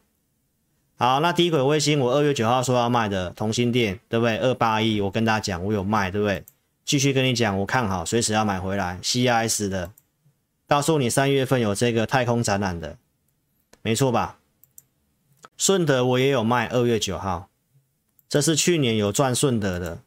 [0.96, 4.38] 好，那低轨卫星我二月九号说要卖的同心电，对不对？
[4.38, 6.42] 二八一我跟大家讲我有卖，对不对？
[6.84, 8.98] 继续跟你讲我看好，随时要买回来。
[9.02, 9.92] CIS 的，
[10.66, 12.96] 告诉你三月份有这个太空展览的，
[13.82, 14.38] 没错吧？
[15.56, 17.48] 顺德我也有卖，二月九号，
[18.28, 20.00] 这是去年有赚顺德的，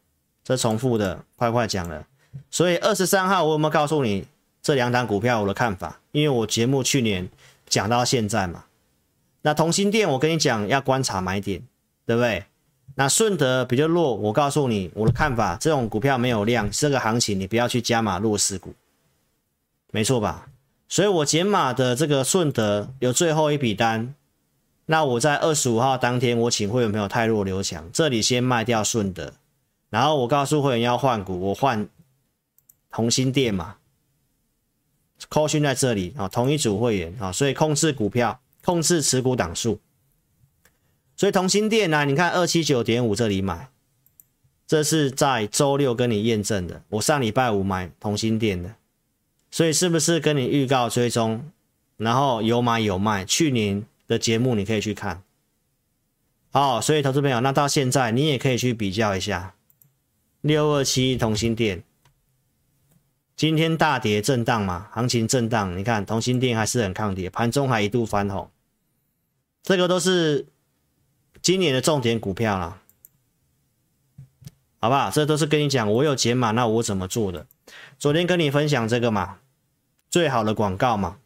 [0.44, 2.06] 这重复的，快快讲了。
[2.52, 4.26] 所以二十三号我有没有告诉你
[4.62, 6.02] 这两档股票我的看法？
[6.12, 7.30] 因为我节目去年
[7.68, 8.66] 讲到现在嘛。
[9.44, 11.62] 那同心电我跟你讲要观察买点，
[12.06, 12.46] 对不对？
[12.96, 18.74] 那顺德比较弱，我告诉你我的看法，这种股票没有量，这个行情你不要去加码弱势股，
[19.92, 20.48] 没错吧？
[20.88, 24.16] 所以我减码的这个顺德有最后一笔单。
[24.86, 29.34] 那我在二十五号当天，我请会员朋友太弱刘强，这里先卖掉顺德，
[29.90, 31.90] 然后我告诉会员要换股，我换
[32.92, 33.78] 同心电嘛
[35.28, 39.80] ，call 讯在这里啊，同一组会员啊，所以控制股票，控制持股档数，
[41.16, 43.70] 所以同心电呢，你看二七九点五这里买，
[44.68, 48.76] 这是在周六跟你验证的，我上礼拜五买同心电的，
[49.52, 51.52] 所以是不是跟你预告追踪，
[51.98, 53.86] 然后有买有卖，去年。
[54.08, 55.24] 的节目你可以去看，
[56.52, 59.56] 好，所以投资朋友，那到现在你也可以去比较一下
[60.42, 61.82] 六二七同心店，
[63.36, 68.48] 今天大跌震荡嘛，行情震荡，你看同心店还是很抗跌，盘中还一度翻红，
[69.64, 70.46] 这个都是
[71.46, 72.82] 今年的重点股票啦，
[74.80, 75.12] 好不好？
[75.12, 77.46] 这都是跟你讲，我有解码，那我怎么做的？
[78.00, 79.38] 昨天跟你分享这个嘛，
[80.10, 81.18] 最好的广告嘛，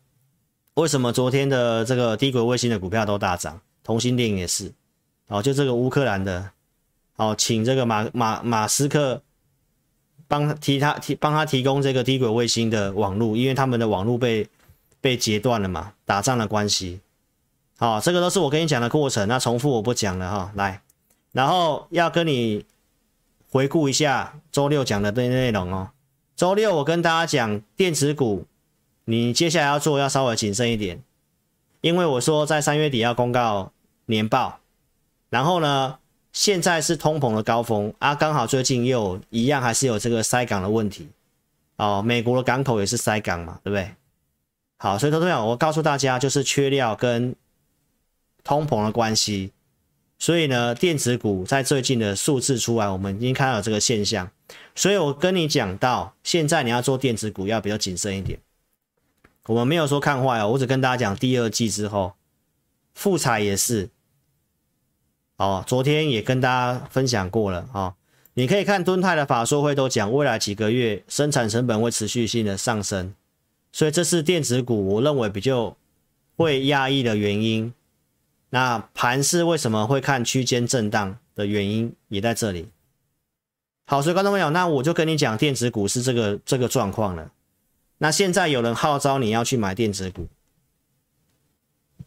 [0.73, 3.61] 为什么昨天的这个低轨卫星的股票都大涨？
[3.81, 4.73] 同欣电也是，
[5.29, 6.51] 哦，就这个乌克兰的，
[7.15, 9.21] 哦，请这个马马马斯克。
[10.27, 14.49] 帮提他提帮他提供这个低轨卫星的网络，因为他们的网络被
[14.99, 16.99] 被截断了嘛，打仗的关系。
[17.79, 20.51] 好，这个都是我跟你讲的过程，那重复我不讲了哈。
[20.55, 20.83] 来，
[21.31, 22.65] 然后要跟你
[23.49, 25.91] 回顾一下周六讲的这些内容哦。
[26.35, 28.45] 周六我跟大家讲电子股，
[29.05, 31.01] 你接下来要做要稍微谨慎一点，
[31.81, 33.71] 因为我说在三月底要公告
[34.05, 34.59] 年报，
[35.29, 35.97] 然后呢。
[36.31, 41.09] 现在是通膨的高峰啊，刚好最近又一样，还是有这个塞港的问题
[41.77, 42.03] 哦。
[42.03, 43.95] 美国的港口也是塞港嘛，对不对？
[44.77, 47.35] 好，所以投资者，我告诉大家，就是缺料跟
[48.43, 49.51] 通膨的关系。
[50.17, 54.29] 所以呢，电子股在最近的数字出来，我们已经看到这个现象。
[54.75, 58.39] 所以我跟你讲到，现在你要做电子股要比较谨慎一点。
[59.45, 62.13] 我们没有说看坏哦，我只跟大家讲，第二季之后，
[62.93, 63.89] 富彩也是。
[65.37, 67.93] 哦，昨天也跟大家分享过了啊、哦，
[68.33, 73.15] 你可以看敦泰的法说会都讲，未来几个月生产成本会持续性的上升，
[73.71, 75.77] 所以这是电子股我认为比较
[76.35, 77.73] 会压抑的原因。
[78.51, 82.69] 那盘是为什么会看区间震荡的原因也在这里。
[83.85, 87.31] 好，所以观众朋友，那我就跟你讲电子股是这个这个状况了。
[87.97, 90.27] 那现在有人号召你要去买电子股，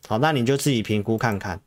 [0.06, 1.60] 好，那你就自己评估看看。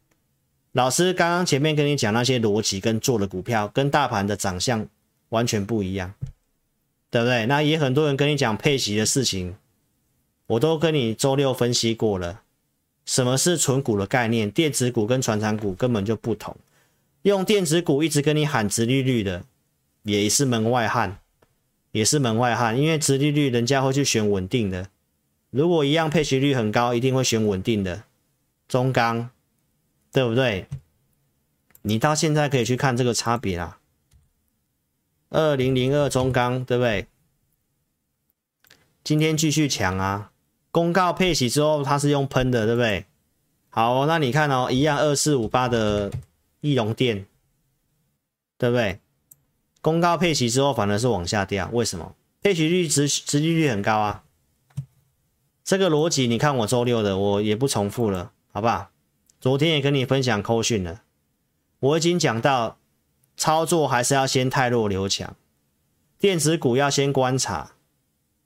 [0.72, 4.88] 老师刚刚前面跟你讲那些逻辑跟做的股票，跟大盘的长相
[5.30, 6.14] 完全不一样，
[7.10, 7.46] 对不对？
[7.46, 9.56] 那也很多人跟你讲配息的事情，
[10.48, 12.42] 我都跟你周六分析过了。
[13.06, 14.50] 什么是存股的概念？
[14.52, 16.58] 电子股跟传产股根本就不同。
[17.22, 19.46] 用电子股一直跟你喊直利率的，
[20.04, 21.20] 也是门外汉，
[21.91, 22.78] 也是门外汉。
[22.78, 24.89] 因为直利率人家会去选稳定的，
[25.52, 28.04] 如果一样配息率很高，一定会选稳定的。
[28.68, 29.30] 中钢。
[30.12, 30.65] 对不对？
[31.82, 33.80] 你到现在可以去看这个差别啦。
[35.30, 37.08] 二零零二中钢，对不对？
[39.04, 40.32] 今天继续强啊！
[40.76, 43.06] 公告配息之后，它是用喷的，对不对？
[43.70, 46.12] 好，那你看哦，一样二四五八的
[46.60, 47.26] 义隆电，
[48.58, 49.00] 对不对？
[49.80, 52.14] 公告配息之后，反而是往下掉，为什么？
[52.42, 54.26] 配息率、殖殖利率很高啊。
[55.64, 58.90] 这个逻辑，你看我周六的，我也不重复了，好不好？
[59.40, 61.04] 昨天也跟你分享扣讯了，
[61.80, 62.78] 我已经讲到，
[63.38, 65.38] 操作还是要先太弱留强，
[66.20, 67.75] 电子股要先观察，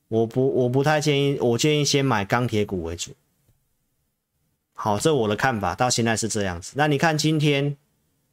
[0.09, 3.11] 我不我不太建议，我建议先买钢铁股为主。
[4.73, 6.73] 好，这我的看法，到现在是这样子。
[6.75, 7.77] 那你看今天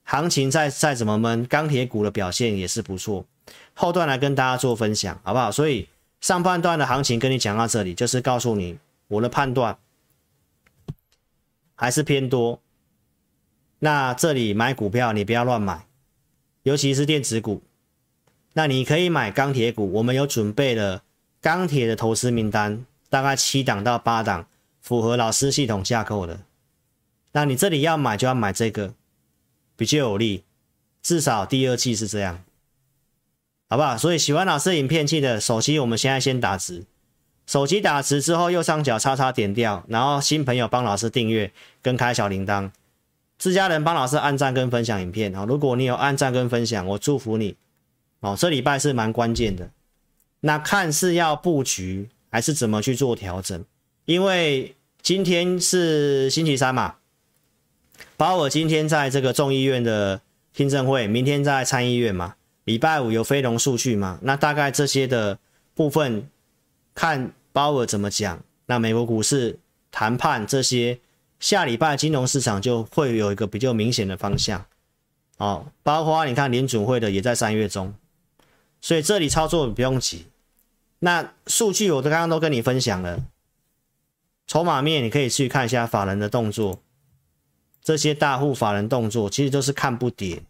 [0.05, 3.25] 行情再再怎么闷，钢铁股的表现也是不错。
[3.75, 5.53] 后段来跟大家做分享，好不好？
[5.53, 5.89] 所以
[6.21, 9.79] 上半段的行情跟你讲到这里，就是告诉你我的判断。
[11.79, 12.59] 还是偏多，
[13.81, 15.85] 那这里买股票你不要乱买，
[16.63, 17.63] 尤其是电子股。
[18.55, 21.03] 那你可以买钢铁股，我们有准备了
[21.47, 24.49] 钢铁的投资名单，大概七档到八档，
[24.81, 26.41] 符合老师系统架构的。
[27.31, 28.95] 那你这里要买就要买这个，
[29.77, 30.43] 比较有利，
[31.01, 32.43] 至少第二季是这样，
[33.69, 33.97] 好不好？
[33.97, 36.85] 所以喜欢老师影片，记得手机我们现在先打直。
[37.47, 42.73] 手机打直之后，右上角叉叉点掉，然后新朋友帮老师订阅跟开小铃铛，
[43.39, 45.45] 自家人帮老师按赞跟分享影片啊！
[45.45, 47.55] 如果你有按赞跟分享，我祝福你
[48.19, 48.35] 哦。
[48.37, 49.71] 这礼拜是蛮关键的，
[50.41, 53.65] 那看是要布局还是怎么去做调整？
[54.05, 56.97] 因为今天是星期三嘛，
[58.17, 60.21] 鲍尔今天在这个众议院的
[60.53, 65.39] 听证会，明天在参议院嘛，礼拜五有非农数据嘛，那大概这些的
[65.75, 66.29] 部分。
[66.99, 69.59] 看鲍尔怎么讲，那美国股市
[69.91, 70.99] 谈判这些，
[71.39, 74.65] 下礼拜金融市场就会有一个比较明显的方向，
[75.37, 77.93] 哦，包括你看联准会的也在三月中，
[78.87, 80.27] 所以这里操作不用急。
[81.01, 83.25] 那数据我都刚刚都跟你分享了，
[84.47, 86.79] 筹码面你可以去看一下法人的动作，
[87.83, 90.45] 这些大户法人动作其实都是看不跌，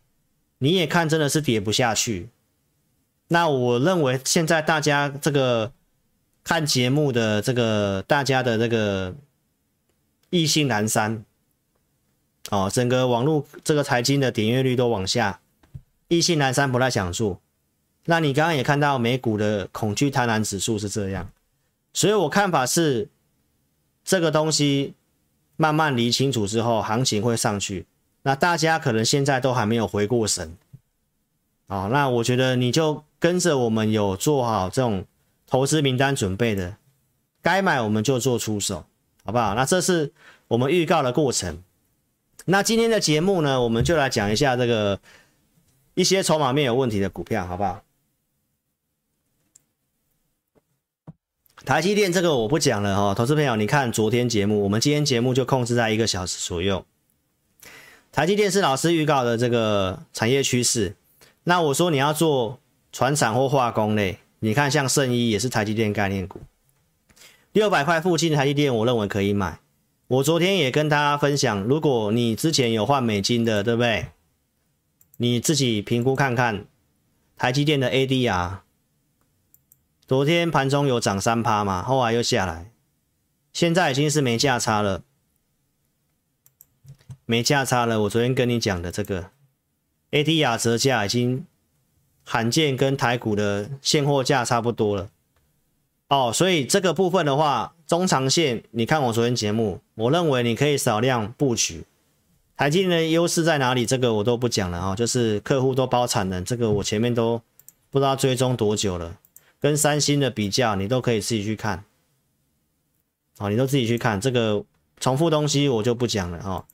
[0.59, 2.29] 你也看真的是跌不下去。
[3.29, 5.73] 那我认为现在大家这个。
[6.49, 9.17] 看节目的这个大家的这个
[10.31, 11.25] 意兴阑珊
[12.51, 15.41] 哦，整个网络这个财经的点阅率都往下，
[16.07, 17.41] 意兴阑珊不太想做，
[18.07, 21.31] 那你刚刚也看到美股的恐惧贪婪指数是这样，
[21.93, 23.09] 所以我看法是，
[24.05, 24.95] 这个东西
[25.57, 27.87] 慢慢理清楚之后，行情会上去。
[28.23, 30.57] 那大家可能现在都还没有回过神，
[31.67, 35.05] 哦，那我觉得你就跟着我们有做好这种
[35.47, 36.77] 投资名单准备的，
[37.41, 38.85] 该买我们就做出手，
[39.25, 39.55] 好不好？
[39.55, 40.13] 那这是
[40.49, 41.63] 我们预告的过程。
[42.47, 45.01] 那今天的节目呢，我们就来讲一下这个
[45.95, 47.83] 一些筹码面有问题的股票，好不好？
[51.67, 56.87] 台积电这个我不讲了哈，投资朋友，你看昨天节目，我们今天节目就控制在一个小时左右。
[58.13, 60.95] 台积电是老师预告的这个产业趋势，
[61.43, 62.61] 那我说你要做
[62.93, 66.39] 传产或化工类，你看像圣衣也是台积电概念股，
[67.51, 69.59] 六百块附近的台积电，我认为可以买。
[70.07, 74.07] 我昨天也跟大家分享，如果你之前有换美金的，对不对？
[75.17, 76.65] 你自己评估看看
[77.37, 78.59] 台积电的 ADR。
[80.07, 82.71] 昨天盘中有涨三趴嘛，后来又下来，
[83.53, 85.03] 现在已经是没价差了，
[87.25, 88.03] 没价差了。
[88.03, 89.31] 我昨天跟你讲的这个
[90.13, 91.45] ADR 折价已经
[92.23, 95.11] 罕见跟台股的现货价差不多了。
[96.09, 101.85] 哦，所以这个部分的话，中长线你看我昨天节目，我认为你可以少量布局。
[102.57, 103.85] 台积电的优势在哪里？
[103.85, 107.43] 这个我都不讲了啊，就是客户都包产能，这个我前面都
[107.91, 109.19] 不知道追踪多久了。
[109.61, 111.85] 跟三星的比较，你都可以自己去看，
[113.39, 114.65] 好，你都自己去看这个
[115.01, 116.65] 重复东西，我就不讲了哦。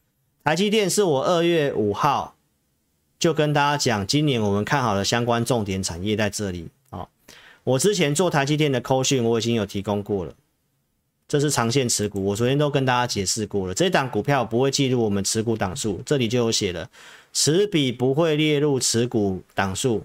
[0.44, 2.34] 台积电是我二月五号
[3.18, 7.08] 就跟大家讲，今年我们看好的相关重点产业在这里哦。
[7.62, 10.34] 我之前做台积电的扣讯，我已经有提供过了，
[11.28, 13.72] 这是长线持股，我昨天都跟大家解释过了。
[13.72, 16.90] 这档股票不会计入我们持股档数，这里就有写了，
[17.32, 20.04] 持笔不会列入持股档数，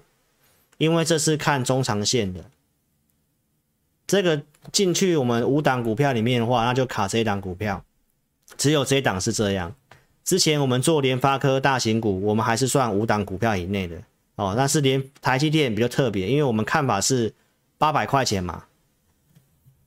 [0.76, 2.44] 因为这是看中长线的。
[4.08, 4.42] 这个
[4.72, 7.84] 进去我们五档股票里面的话，那就卡这一档股票，
[8.56, 9.72] 只有这一档是这样。
[10.24, 14.02] 之前我们做联发科大型股，我们还是算五档股票以内的
[14.36, 14.54] 哦。
[14.56, 17.32] 那是连台积电比较特别，因为我们看法是
[17.76, 18.64] 八百块钱嘛。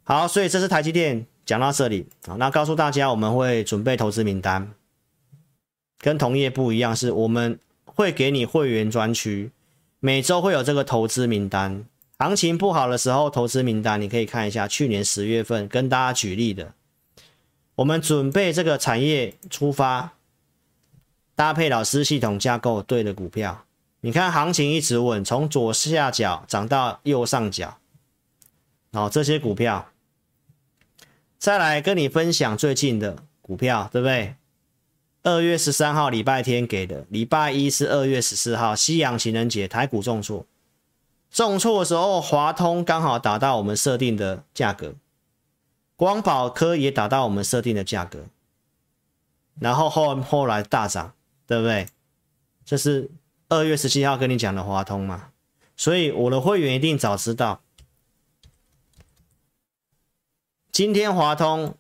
[0.04, 2.36] 好，所以这是台积电讲到这里啊。
[2.36, 4.72] 那告诉大家，我们会准备投资名单，
[6.00, 9.52] 跟同业不一样，是我们会给你会员专区，
[10.00, 11.86] 每周会有这个投资名单。
[12.22, 16.76] 行情不好的时候，投资名单你可以看一下，去年十月份跟大家举例的，
[17.74, 20.14] 我们准备这个产业出发，
[21.34, 23.66] 搭配老师系统架构对的股票，
[24.02, 27.80] 你看行情一直稳，从左下角涨到右上角，
[28.94, 29.90] 好，这些股票，
[31.40, 34.36] 再来跟你分享最近的股票，对不对？
[35.24, 40.46] 二月十三号礼拜天给的，礼拜一是二月十四号，西洋情人节，台股重挫。
[41.32, 44.96] 重挫的时候，华通刚好打到我们设定的价格，
[45.96, 48.26] 光宝科也打到我们设定的价格，
[49.58, 51.14] 然后后后来大涨，
[51.48, 51.88] 对不对？
[52.66, 53.10] 这是
[53.48, 55.30] 二月十七号跟你讲的华通嘛，
[55.78, 57.62] 所以我的会员一定早知道，
[60.70, 61.76] 今天华通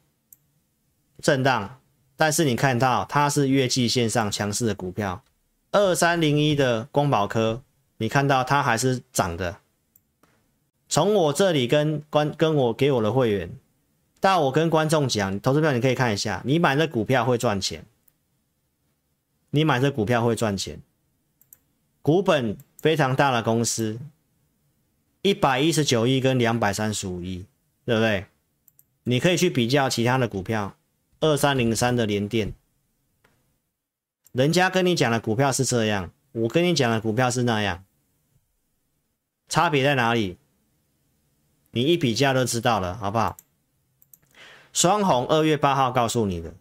[1.21, 1.81] 震荡，
[2.15, 5.23] 但是你看到它是月季线上强势的股票，
[5.71, 7.61] 二三零一的光宝科。
[8.01, 9.57] 你看到它还是涨的，
[10.89, 13.47] 从我这里跟观跟我给我的会员，
[14.19, 17.85] 到我跟观众讲，投资票你可以看一下，你买这股票会赚钱，
[19.51, 20.79] 你买这股票会赚钱，
[22.01, 23.99] 股本非常大的公司，
[25.21, 27.45] 一百一十九亿跟两百三十五亿，
[27.85, 28.25] 对不对？
[29.03, 30.75] 你可以去比较其他的股票，
[31.19, 32.51] 二三零三的联电，
[34.31, 37.83] 人家跟你讲的股票是这样，我跟你讲的股票是那样。
[39.51, 40.37] 差别在哪里？
[41.71, 43.35] 你一比较都知道了，好不好？
[44.71, 46.53] 双红二月八号告诉你的，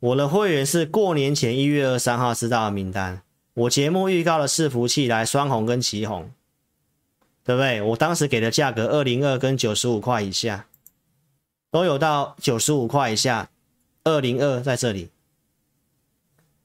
[0.00, 3.22] 我的会员是过年前一月二三号知道的名单。
[3.54, 6.32] 我节目预告的伺服器来双红跟奇红，
[7.44, 7.80] 对不对？
[7.80, 10.66] 我当时给的价格二零二跟九十五块以下，
[11.70, 13.50] 都有到九十五块以下，
[14.02, 15.12] 二零二在这里，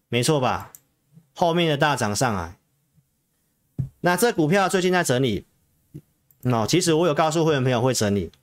[0.09, 0.71] 没错吧？
[1.35, 2.57] 后面的大涨上来。
[4.05, 5.45] 那这股票最近在整理，
[6.41, 8.33] 哦，其实我有告诉会员朋友会整理。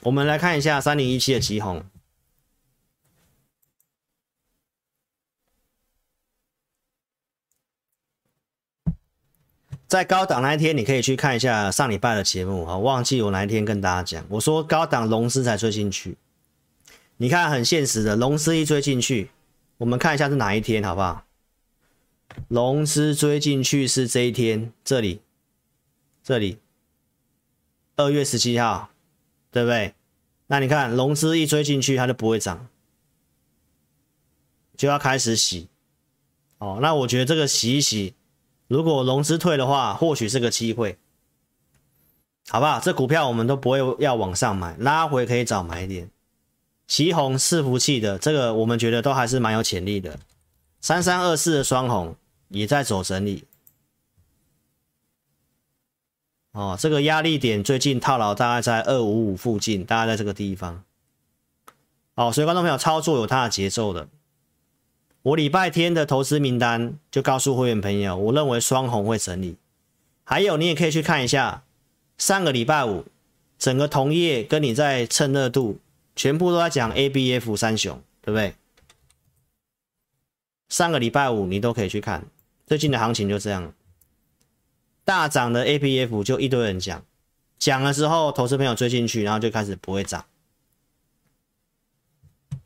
[0.00, 1.82] 我们来看一下三零一七的奇鋐，
[9.86, 16.16] 在高档那一天，你可以去看一下上礼拜的节目啊，忘记我哪一天跟大家讲，我说高档龙狮才追进去。
[17.18, 19.28] 你看很现实的，龙狮一追进去，
[19.76, 21.25] 我们看一下是哪一天，好不好？
[22.48, 25.20] 融资追进去是这一天，这里
[26.22, 26.58] 这里
[27.96, 28.90] 二月十七号，
[29.50, 29.94] 对不对？
[30.46, 32.68] 那你看融资一追进去，它就不会涨，
[34.76, 35.68] 就要开始洗。
[36.58, 38.14] 哦，那我觉得这个洗一洗，
[38.68, 40.96] 如果融资退的话，或许是个机会，
[42.48, 42.80] 好不好？
[42.80, 46.10] 这股票我们都不会要往上买，拉回可以找买点。
[46.86, 50.18] 奇红伺服器的这个，我们觉得都还是蛮有潜力的。
[50.80, 52.14] 三三二四的双红
[52.48, 53.44] 也在走整理。
[56.52, 60.82] 哦，这个压力点最近套牢大概在二五五附近，大概在这个地方。
[62.14, 64.08] 哦，所以观众朋友操作有它的节奏的。
[65.22, 69.56] 我礼拜天的投资名单就告诉会员朋友，我认为双红会整理。
[70.24, 71.64] 还有，你也可以去看一下
[72.16, 73.04] 上个礼拜五
[73.58, 75.78] 整个同业跟你在蹭热度，
[76.14, 78.54] 全部都在讲 ABF 三雄，对不对？
[80.68, 82.24] 上个礼拜五你都可以去看，
[82.66, 83.72] 最近的行情就这样，
[85.04, 87.04] 大涨的 A P F 就一堆人讲，
[87.58, 90.24] 讲了之后投资朋友追进去，然后就开始不会涨。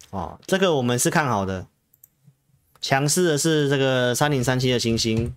[0.08, 1.66] 哦，这个我们是看好的。
[2.80, 5.36] 强势的是这个三零三七的星星，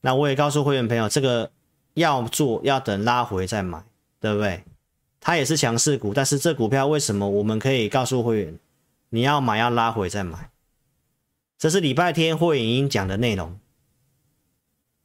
[0.00, 1.50] 那我也告诉会员朋友，这个
[1.92, 3.84] 要做要等拉回再买，
[4.20, 4.64] 对不对？
[5.20, 8.58] 它也是强势股，但是这股票为什么我们可以告诉会员，
[9.10, 10.50] 你要买要拉回再买？
[11.58, 13.58] 这是礼拜天会员已经讲的内容。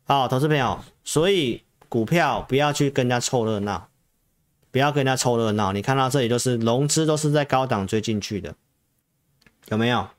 [0.04, 3.90] 好，投资朋友，所以股票不要去跟人家凑热闹，
[4.72, 5.72] 不要跟人家凑热闹。
[5.72, 8.56] 你看到这里都是融资都是在高档追进去的。
[9.68, 10.10] 有没有？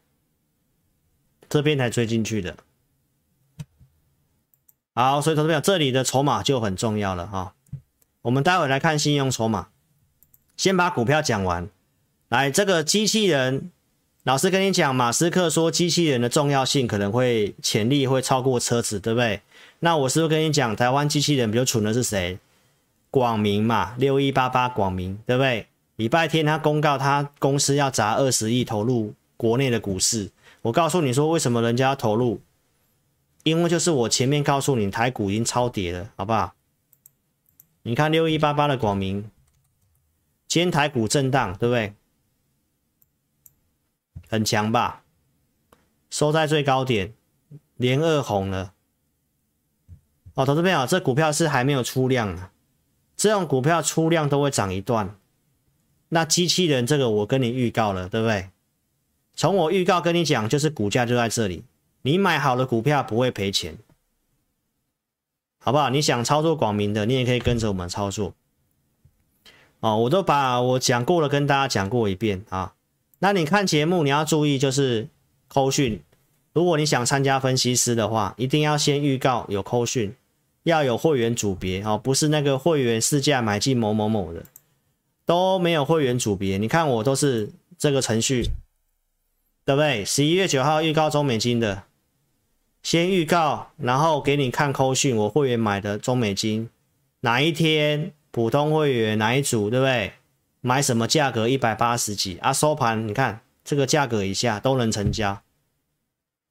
[1.49, 2.57] 这边才追进去的。
[4.95, 7.55] 好，所以投资朋友，这里的筹码就很重要了哈。
[8.23, 9.69] 我们待会来看信用筹码，
[10.57, 11.69] 先把股票讲完。
[12.29, 13.71] 来，这个机器人，
[14.25, 19.43] 老师跟你讲，马斯克说机器人的重要性可能会潜力会超过车子，对不对？
[19.81, 22.39] 那我是不是跟你讲，台湾机器人比较蠢的是谁？
[23.11, 25.67] 广明嘛，六一八八广明，对不对？
[25.97, 29.15] 礼拜天他公告，他公司要砸二十亿投入。
[29.35, 32.41] 国内的股市，我告诉你说，为什么人家要投入？
[33.43, 36.53] 因为就是我前面告诉你，台股已经超跌了，好不好？
[37.83, 39.29] 你看六一八八的广明，
[40.47, 41.95] 今天台股震荡，对不对？
[44.33, 45.05] 很强吧？
[46.09, 47.13] 收在最高点，
[47.77, 48.73] 连二红了。
[50.33, 52.51] 哦，投资朋友，这股票是还没有出量啊，
[53.15, 55.15] 这种股票出量都会涨一段。
[56.09, 58.49] 那机器人这个，我跟你预告了，对不对？
[59.35, 61.65] 从我预告跟你讲，就是股价就在这里，
[62.01, 63.77] 你买好了股票不会赔钱，
[65.59, 65.91] 好不好？
[65.91, 68.33] 你想操作广明的，你也可以跟着我们操作。
[69.81, 72.73] 哦，我都把我讲过了，跟大家讲过一遍啊。
[73.23, 75.07] 那你看节目，你要注意就是
[75.47, 76.03] 扣讯，
[76.53, 80.13] 如果你想参加分析师的话，一定要先预告有扣讯，
[80.65, 84.43] 要有会员组别哦，不是那个会员市价买进某某某的
[85.25, 86.59] 都没有会员组别。
[86.59, 88.51] 你看我都是这个程序。
[89.65, 90.05] 对不对？
[90.05, 91.85] 十一月九号预告中美金的，
[92.83, 95.17] 先预告，然后给你看扣讯。
[95.17, 96.69] 我会员买的中美金
[97.21, 98.13] 哪一天？
[98.33, 99.71] 普通会员哪一组？
[99.71, 100.15] 对不对？
[100.65, 101.49] 买什么价格？
[101.49, 102.53] 一百八十几啊？
[102.53, 105.43] 收盘你看这个价格以下都能成交，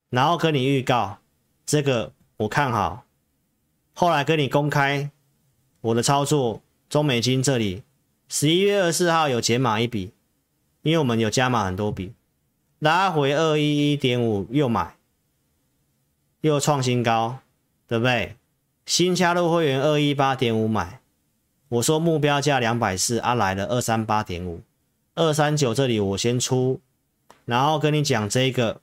[0.10, 1.20] 然后跟你预告
[1.66, 3.06] 这个我看好，
[3.94, 5.10] 后来跟你公开
[5.80, 7.84] 我的操作中美金这里，
[8.28, 10.14] 十一月二十四号有减码一笔，
[10.84, 12.14] 因为我们有加码很多笔。
[12.80, 14.96] 拉回二一一点五又买，
[16.42, 17.40] 又创新高，
[17.88, 18.36] 对不对？
[18.86, 21.01] 新加入会员二一八点五买，
[21.72, 24.62] 我说目标价两百四啊，来了二三八点五，
[25.16, 26.82] 二三九这里我先出，
[27.46, 28.82] 然后跟你讲这个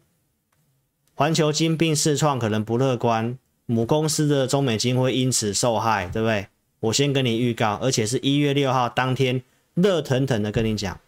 [1.15, 3.37] 环球金并视创可能不乐观，
[3.67, 6.49] 母公司的中美金会因此受害，对不对？
[6.81, 9.43] 我先跟你预告，而且是一月六号当天
[9.75, 10.99] 热腾腾的跟你讲。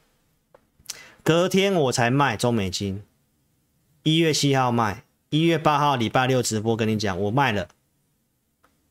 [1.23, 3.03] 隔天我才卖中美金，
[4.03, 7.69] 一月七号卖，一月八号礼拜六直播跟你讲我卖了。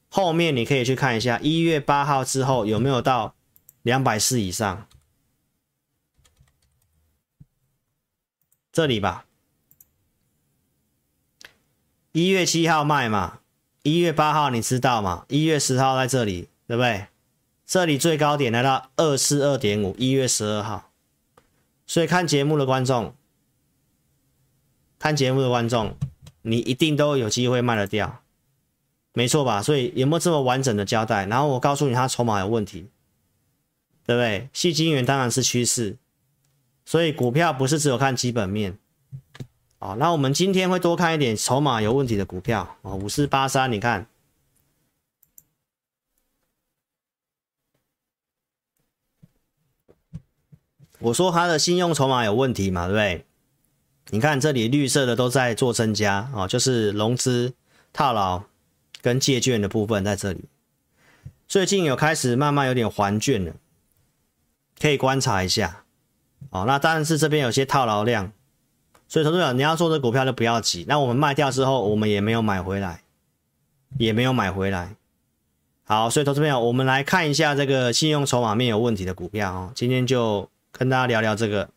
[0.09, 3.35] 后面你可以去看一下，一月八号之后有没有到
[3.83, 4.87] 两百四以上？
[8.71, 9.25] 这里吧，
[12.11, 13.39] 一月七号卖嘛，
[13.83, 15.25] 一月八号你知道吗？
[15.27, 17.07] 一月十号在这里，对不对？
[17.65, 20.91] 这里最高点来到二四二点五，一月十二号。
[21.85, 23.15] 所以看节目的观众，
[24.97, 25.95] 看节目的观众，
[26.43, 28.23] 你一定都有机会卖得掉，
[29.19, 29.61] 没错吧？
[29.61, 31.25] 所以有没有这么完整的交代？
[31.25, 32.87] 然后我告诉你，它筹码有问题，
[34.05, 34.47] 对不对？
[34.53, 35.97] 细晶元当然是趋势，
[36.85, 38.77] 所以股票不是只有看基本面。
[39.77, 44.07] 好，那我们今天会多看一点筹码有问题的股票啊，五四八三，你看。
[50.99, 53.25] 我说他的信用筹码有问题嘛，对不对？
[54.11, 57.53] 你看这里绿色的都在做增加哦，就是融资
[57.91, 58.45] 套牢，
[59.01, 60.45] 跟借券的部分在这里，
[61.47, 63.53] 最近有开始慢慢有点还券了，
[64.79, 65.83] 可以观察一下
[66.49, 66.65] 哦。
[66.65, 68.31] 那当然是这边有些套牢量，
[69.07, 70.85] 所以投资者你要做这股票就不要急。
[70.87, 73.03] 那我们卖掉之后，我们也没有买回来，
[73.97, 74.95] 也没有买回来。
[75.83, 79.71] 好，所以投资朋友，我们来看一下这个信用筹码面有问题的股票哦。
[79.73, 81.69] 今天就跟大家聊聊这个。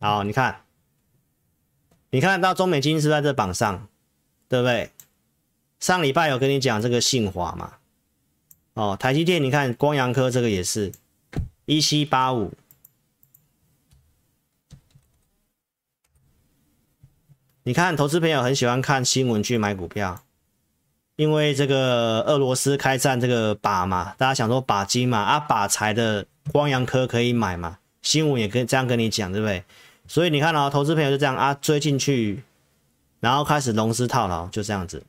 [0.00, 0.60] 好，你看。
[2.10, 3.88] 你看到中美金是在这榜上，
[4.48, 4.92] 对不对？
[5.84, 7.74] 上礼拜有跟你讲这个信华嘛？
[8.72, 10.90] 哦，台积电，你看光阳科这个也是
[11.66, 12.54] 一七八五。
[17.64, 20.22] 你看，投资朋友很喜欢看新闻去买股票，
[21.16, 27.76] 因为这个俄罗斯开战这个把嘛，大家想说把金嘛，啊把财的光阳科可以买嘛？
[28.00, 29.62] 新闻也跟这样跟你讲，对不对？
[30.08, 32.42] 所以你看哦，投资朋友就这样啊，追进去，
[33.20, 35.02] 然后开始融资套牢，就这样子。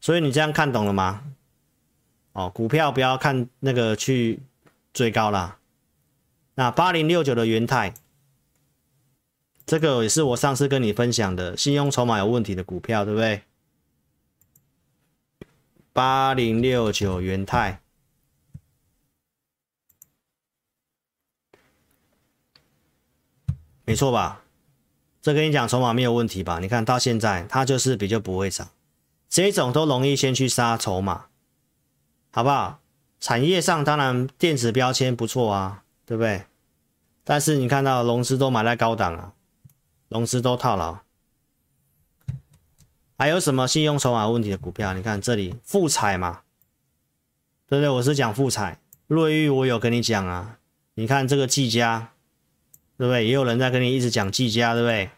[0.00, 1.22] 所以你这样看懂了吗？
[2.32, 4.40] 哦，股票不要看那个去
[4.92, 5.58] 追高啦。
[6.54, 7.94] 那八零六九的元泰，
[9.66, 13.42] 这个也是我上次跟你分享的信用筹码有问题的股票，对不对？
[15.92, 17.80] 八零六九元泰。
[23.84, 24.44] 没错吧？
[25.20, 26.60] 这跟你讲筹码没有问题吧？
[26.60, 28.70] 你看到现在它就是比较不会涨，
[29.30, 31.28] 这种都容易先去杀筹码，
[32.32, 32.80] 好不好？
[33.18, 36.44] 产业上当然电子标签不错啊，对不对？
[37.24, 39.32] 但是你看到融资都买在高档啊，
[40.08, 40.98] 融资都套牢。
[43.16, 44.92] 还有什么信用筹码问题的股票？
[44.94, 46.40] 你看这里富采嘛，
[47.68, 47.88] 对不对？
[47.88, 50.58] 我是讲富采，瑞玉我有跟你讲啊，
[50.94, 52.12] 你看这个技嘉。
[52.96, 53.26] 对不对？
[53.26, 55.10] 也有人在跟你一直讲技嘉，对不对？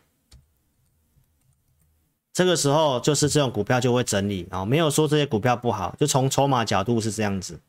[2.33, 7.61] 这个时候就是这种股票就会整理啊、没有说这些股票不好，就从筹码角度是这样子。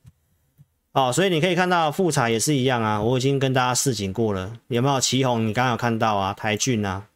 [0.93, 4.99] 哦，所以你可以看到富彩也是一样啊，我已经跟大家示警过了，有没有？
[5.01, 7.07] 奇鋐你刚刚有看到啊，台骏啊，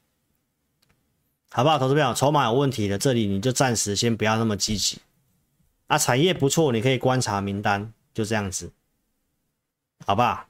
[1.52, 1.78] 好不好？
[1.80, 5.00] 投资朋友，筹码有问题的，这里你就暂时先不要那么积极
[5.88, 5.98] 啊。
[5.98, 8.72] 产业不错，你可以观察名单，就这样子，
[10.06, 10.46] 好不好？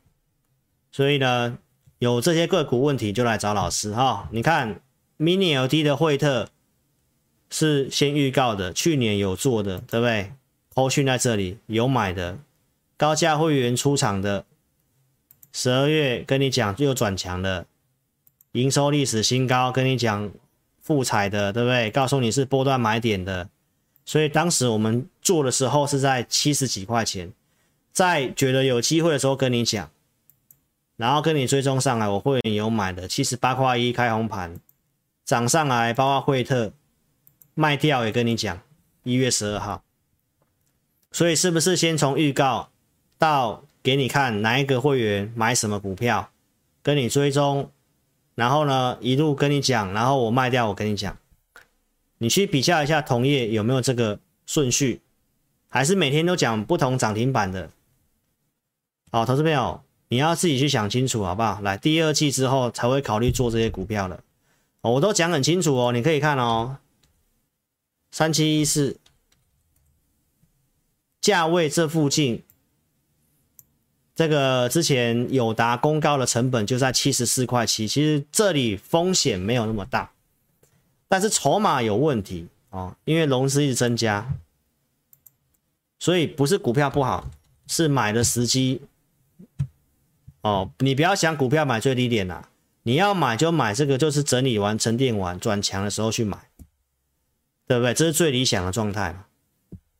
[0.92, 1.58] 所以呢。
[2.00, 4.82] 有这些个股问题就来找老师哈、你看
[5.18, 6.48] ，Mini LD 的惠特
[7.50, 10.34] 是先预告的，去年有做的，对不对？
[10.76, 12.38] 后续在这里有买的，
[12.98, 14.46] 高价会员出场的，
[15.52, 17.66] 十二月跟你讲又转强了，
[18.52, 20.32] 营收历史新高，跟你讲
[20.82, 21.90] 复彩的，对不对？
[21.90, 23.50] 告诉你是波段买点的，
[24.06, 27.32] 所以当时我们做的时候是在七十几块钱，
[27.92, 29.90] 在觉得有机会的时候跟你讲。
[30.96, 34.60] 然后跟你追踪上来，我会员有买的七十八块一开红盘
[35.24, 36.74] 涨上来，包括惠特
[37.60, 38.62] 卖掉也跟你讲，
[39.02, 39.82] 一月十二号。
[41.12, 42.70] 所以是不是先从预告
[43.18, 46.30] 到给你看哪一个会员买什么股票，
[46.84, 47.72] 跟你追踪，
[48.36, 51.18] 然后呢一路跟你讲，然后我卖掉我跟你讲，
[52.20, 55.02] 你去比较一下同业有没有这个顺序，
[55.68, 57.72] 还是每天都讲不同涨停板的？
[59.12, 59.82] 好，投资朋友。
[60.10, 61.60] 你要自己去想清楚，好不好？
[61.60, 64.24] 来，第二季之后才会考虑做这些股票的。
[64.80, 66.78] 我都讲很清楚哦，你可以看哦，
[68.12, 68.98] 三七一四
[71.22, 72.44] 价位这附近，
[74.16, 80.12] 这个之前友达公告的成本就在七十四块七，其实这里风险没有那么大，
[81.08, 84.34] 但是筹码有问题哦，因为融资一直增加，
[86.00, 87.30] 所以不是股票不好，
[87.68, 88.82] 是买的时机。
[90.42, 92.48] 哦，你不要想股票买最低点啦，
[92.84, 96.38] 你要买就买这个，就是整理完、沉淀完、转强的时候去买，
[97.68, 97.94] 对不对？
[97.94, 99.26] 这是最理想的状态嘛。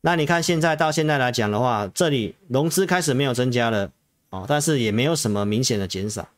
[0.02, 3.92] 那你看现在到现在来讲的话，这里融资开始没有增加了
[4.30, 6.30] 哦，但是也没有什么明显的减少，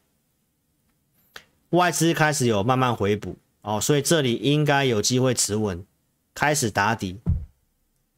[1.71, 5.85] 外资开始有慢慢回补哦，所以这里应该有机会持稳，
[6.33, 7.19] 开始打底。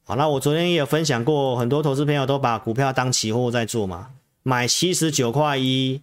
[0.03, 4.11] 好，那我昨天也有分享过，很多投资朋友都把股票当期货在做嘛。
[4.43, 6.01] 买七十九块一，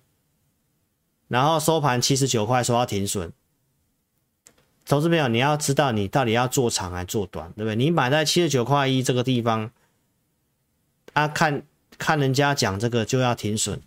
[1.28, 3.32] 然后收盘七十九块，说要停损。
[4.88, 7.76] 投资朋友，你要知道你到底要做长还是做短，对不对？
[7.76, 9.70] 你买在七十九块一这个地方，
[11.12, 11.62] 啊，看
[11.98, 13.80] 看人家讲这个就要停损，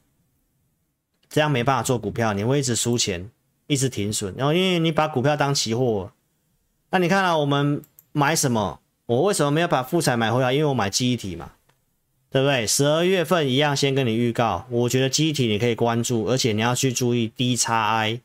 [1.27, 3.31] 这样没办法做股票，你会一直输钱，
[3.65, 4.35] 一直停损。
[4.37, 6.11] 然后因为你把股票当期货，
[6.91, 7.81] 那你看啊，我们
[8.11, 8.79] 买什么？
[9.07, 10.53] 我为什么没有把富采买回来？
[10.53, 11.53] 因为我买记忆体嘛。
[12.29, 12.65] 对不对？
[12.65, 18.21] 十二月份一样，先跟你预告，我觉得记忆体你可以关注，而且你要去注意 DXI。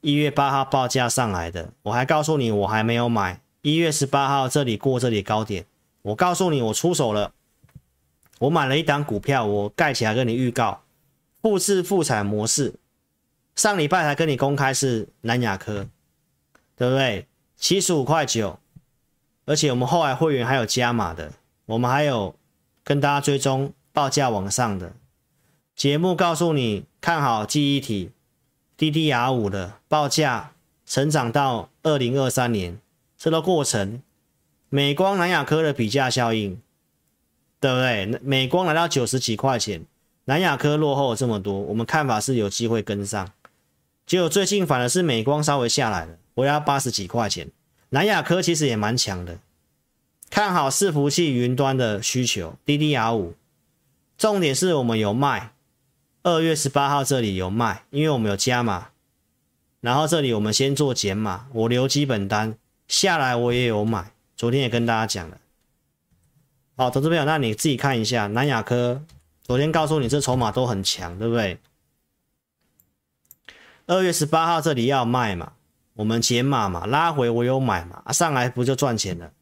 [0.00, 3.40] 一月八号报价上来的，我还告诉你我还没有买。
[3.62, 5.66] 一月十八号这里过这里高点，
[6.02, 7.32] 我告诉你我出手了，
[8.38, 10.82] 我买了一档股票，我盖起来跟你预告，
[11.42, 12.74] 复制复产模式。
[13.56, 15.86] 上礼拜才跟你公开是南亚科，
[16.76, 17.26] 对不对？
[17.56, 18.58] 七十五块九，
[19.44, 21.32] 而且我们后来会员还有加码的，
[21.66, 22.34] 我们还有。
[22.82, 24.94] 跟大家追踪报价往上的
[25.76, 28.10] 节目，告诉你看好记忆体
[28.80, 30.52] DDR5 的报价
[30.86, 32.78] 成长到二零二三年
[33.18, 34.00] 这个过程，
[34.70, 36.58] 美光南亚科的比价效应，
[37.60, 38.18] 对不对？
[38.22, 39.84] 美光来到九十几块钱，
[40.24, 43.30] 南亚科落后这么多，我们看法是有机会跟上。
[44.06, 47.50] 结果最近反而是美光稍微下来了，回到八十几块钱，
[47.90, 49.40] 南亚科其实也蛮强的。
[50.30, 53.32] 看好伺服器云端的需求，DDR5，
[54.16, 55.52] 重点是我们有卖，
[56.22, 58.88] 二月十八号这里有卖，因为我们有加码，
[59.80, 65.40] 然后这里我们先做减码，我留基本单下来，我也有买，昨天也跟大家讲了。
[66.76, 69.02] 好，投资朋友，那你自己看一下南亚科，
[69.42, 71.58] 昨天告诉你这筹码都很强，对不对？
[73.86, 75.54] 二月十八号这里要卖嘛，
[75.94, 79.32] 我们减码嘛，拉回我有买嘛，上来不就赚钱了？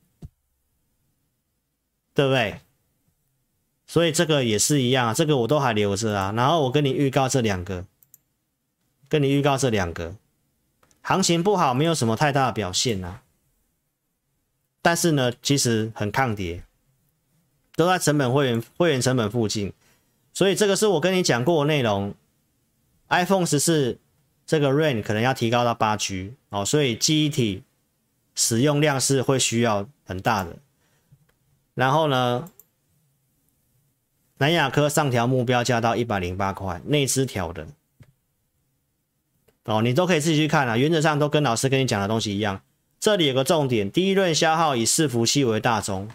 [2.14, 2.60] 对不对？
[3.88, 6.32] 所以这个也是一样啊，这个我都还留着啊。
[6.36, 7.84] 然后我跟你预告这两个，
[9.08, 10.14] 跟你预告这两个，
[11.00, 13.22] 行情不好，没有什么太大的表现啊。
[14.82, 16.62] 但是呢，其实很抗跌，
[17.74, 19.72] 都在成本会员会员成本附近。
[20.32, 22.14] 所以这个是我跟你讲过的内容。
[23.08, 23.98] iPhone 十四
[24.46, 27.62] 这个 RAM 可能要提高到八 G 哦，所以记忆体
[28.34, 30.58] 使用量是会需要很大的。
[31.74, 32.50] 然后呢，
[34.38, 37.66] 南亚科上调目标价到一百零八块，内资调的
[39.64, 40.76] 哦，你都可以自己去看啊。
[40.76, 42.62] 原则上都跟老师跟你讲的东西一样。
[43.00, 46.08] 这里有个重点，第一轮消耗以伺服器为大宗，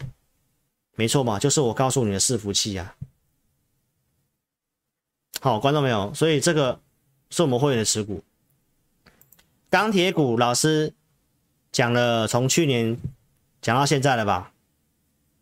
[0.96, 2.96] 没错嘛，就是我告诉你的伺服器啊。
[5.40, 6.80] 好，观众朋友，所以这个
[7.30, 8.22] 是我们会员的持股。
[9.70, 10.94] 钢铁股老师
[11.70, 12.98] 讲了，从去年
[13.60, 14.52] 讲到现在了吧？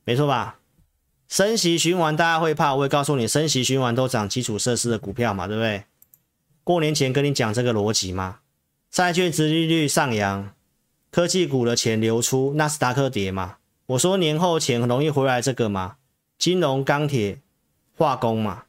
[0.04, 0.58] 没错吧？
[1.32, 5.84] 升息循环大家会怕，我会告诉你，升息循环都涨基础设施的股票嘛，对不对？
[6.62, 8.40] 过年前跟你讲这个逻辑嘛，
[8.90, 10.52] 债券殖利率上扬，
[11.10, 13.56] 科技股的钱流出，纳斯达克跌嘛。
[13.86, 15.96] 我说年后钱很容易回来，这个嘛，
[16.36, 17.38] 金融、钢铁、
[17.96, 18.64] 化工嘛。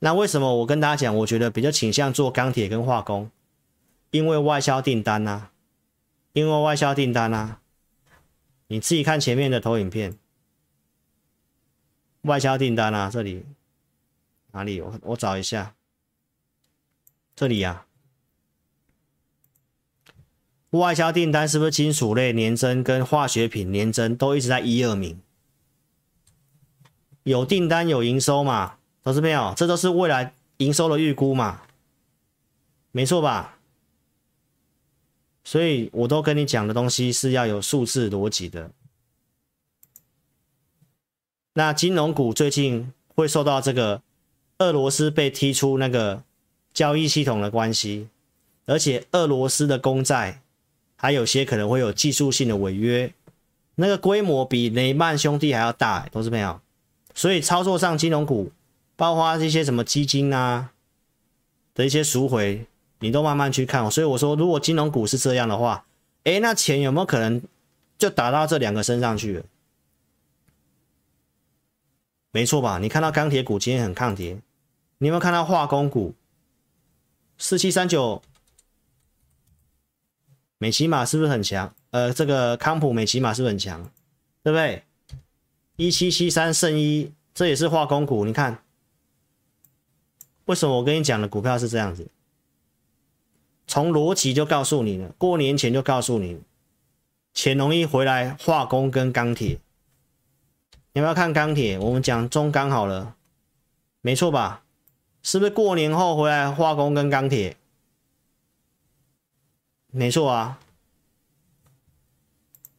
[0.00, 3.30] 那为什么我跟大家讲，我觉得比较倾向做钢铁跟化工？
[4.10, 5.48] 因为外销订单呐，
[6.34, 7.56] 因为外销订单呐，
[8.66, 10.18] 你自己看前面的投影片。
[12.26, 13.44] 外销订单啊，这里
[14.50, 14.80] 哪里？
[14.80, 15.74] 我我找一下，
[17.36, 17.86] 这里呀、
[20.70, 25.20] 外销订单是不是金属类年增跟化学品年增都一直在一二名？
[27.22, 28.78] 有订单有营收嘛？
[29.04, 31.62] 投资朋友，这都是未来营收的预估嘛？
[32.90, 33.58] 没错吧？
[35.44, 38.72] 所以我都跟你讲的东西是要有数字逻辑的。
[41.58, 44.02] 那金融股最近会受到这个
[44.58, 46.22] 俄罗斯被踢出那个
[46.74, 48.08] 交易系统的关系，
[48.66, 50.42] 而且俄罗斯的公债
[50.96, 53.10] 还有些可能会有技术性的违约，
[53.76, 56.60] 那个规模比雷曼兄弟还要大，投资朋友。
[57.14, 58.52] 所以操作上金融股，
[58.94, 60.72] 包括一些什么基金啊
[61.74, 62.66] 的一些赎回，
[62.98, 63.90] 你都慢慢去看。
[63.90, 65.86] 所以我说，如果金融股是这样的话，
[66.24, 67.40] 诶，那钱有没有可能
[67.96, 69.42] 就打到这两个身上去了？
[72.36, 72.78] 没错吧？
[72.78, 74.38] 你看到钢铁股今天很抗跌，
[74.98, 76.12] 你有没有看到化工股？
[77.38, 78.20] 四七三九，
[80.58, 81.74] 美琪玛是不是很强？
[81.92, 83.90] 呃，这个康普美琪玛是不是很强？
[84.42, 84.84] 对不对？
[85.76, 88.26] 一七七三圣一，这也是化工股。
[88.26, 88.62] 你看，
[90.44, 92.06] 为什么我跟你讲的股票是这样子？
[93.66, 96.38] 从逻辑就告诉你了，过年前就告诉你，
[97.32, 99.58] 钱容易回来，化工跟钢铁。
[100.96, 101.78] 你要不要看钢铁？
[101.78, 103.16] 我们讲中钢好了，
[104.00, 104.62] 没错吧？
[105.22, 107.54] 是不是过年后回来化工跟钢铁？
[109.88, 110.58] 没错啊。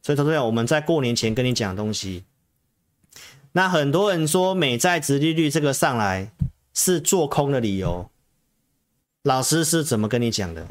[0.02, 2.24] 所以，投资者，我们在过年前跟你讲东西。
[3.52, 6.32] 那很多人说美债殖利率这个上来
[6.74, 8.10] 是做空的理由，
[9.22, 10.66] 老师是怎么跟你讲的？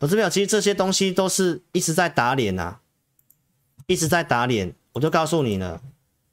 [0.00, 2.80] 投资者，其实这些东西都是一直在打脸呐、啊，
[3.86, 4.74] 一直在打脸。
[4.94, 5.80] 我就告诉你了。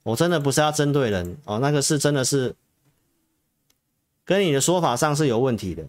[0.05, 2.55] 我真的不是要针对人哦，那个是真的是
[4.23, 5.83] 跟你的说法上是有问题的。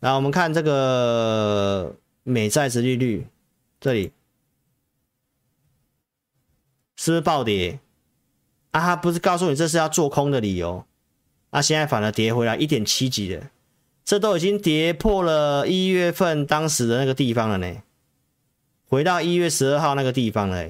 [0.00, 3.26] 那我们看这个美债殖利率，
[3.80, 4.12] 这里
[6.94, 7.80] 是不是暴跌？
[8.72, 10.84] 啊，他不是告诉你这是要做空的理由？
[11.48, 13.50] 啊，现在反而跌回来一点七几的，
[14.04, 17.82] 这都已经跌破了一月份当时的那个地方了呢，
[18.86, 20.68] 回到一月十二号那个地方了。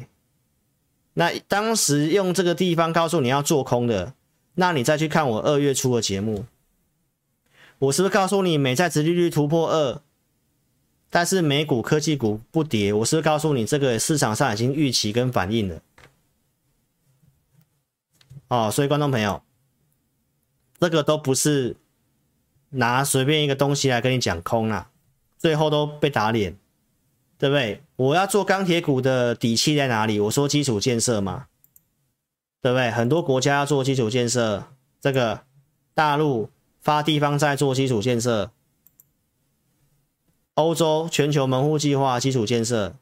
[1.15, 4.15] 那当时用这个地方告诉你要做空的，
[4.55, 6.45] 那你再去看我二月初的节目。
[7.79, 10.01] 我是不是告诉你美债殖利率突破二，
[11.11, 12.93] 但是美股科技股不跌？
[12.93, 15.81] 我是不是告诉你这个市场上已经预期跟反应了？
[18.49, 19.43] 哦，所以观众朋友，
[20.79, 21.77] 这个都不是
[22.71, 24.91] 拿随便一个东西来跟你讲空啊，
[25.39, 26.57] 最后都被打脸，
[27.45, 27.83] 对不对？
[27.97, 30.19] 我要做钢铁股的底气在哪里？
[30.19, 31.49] 我说基础建设嘛，
[32.63, 32.91] 对不对？
[32.91, 34.65] 很多国家要做基础建设，
[34.99, 35.43] 这个
[35.93, 36.49] 大陆。
[36.81, 38.51] 发地方债做基础建设，
[40.55, 42.95] 欧洲全球门户计划基础建设，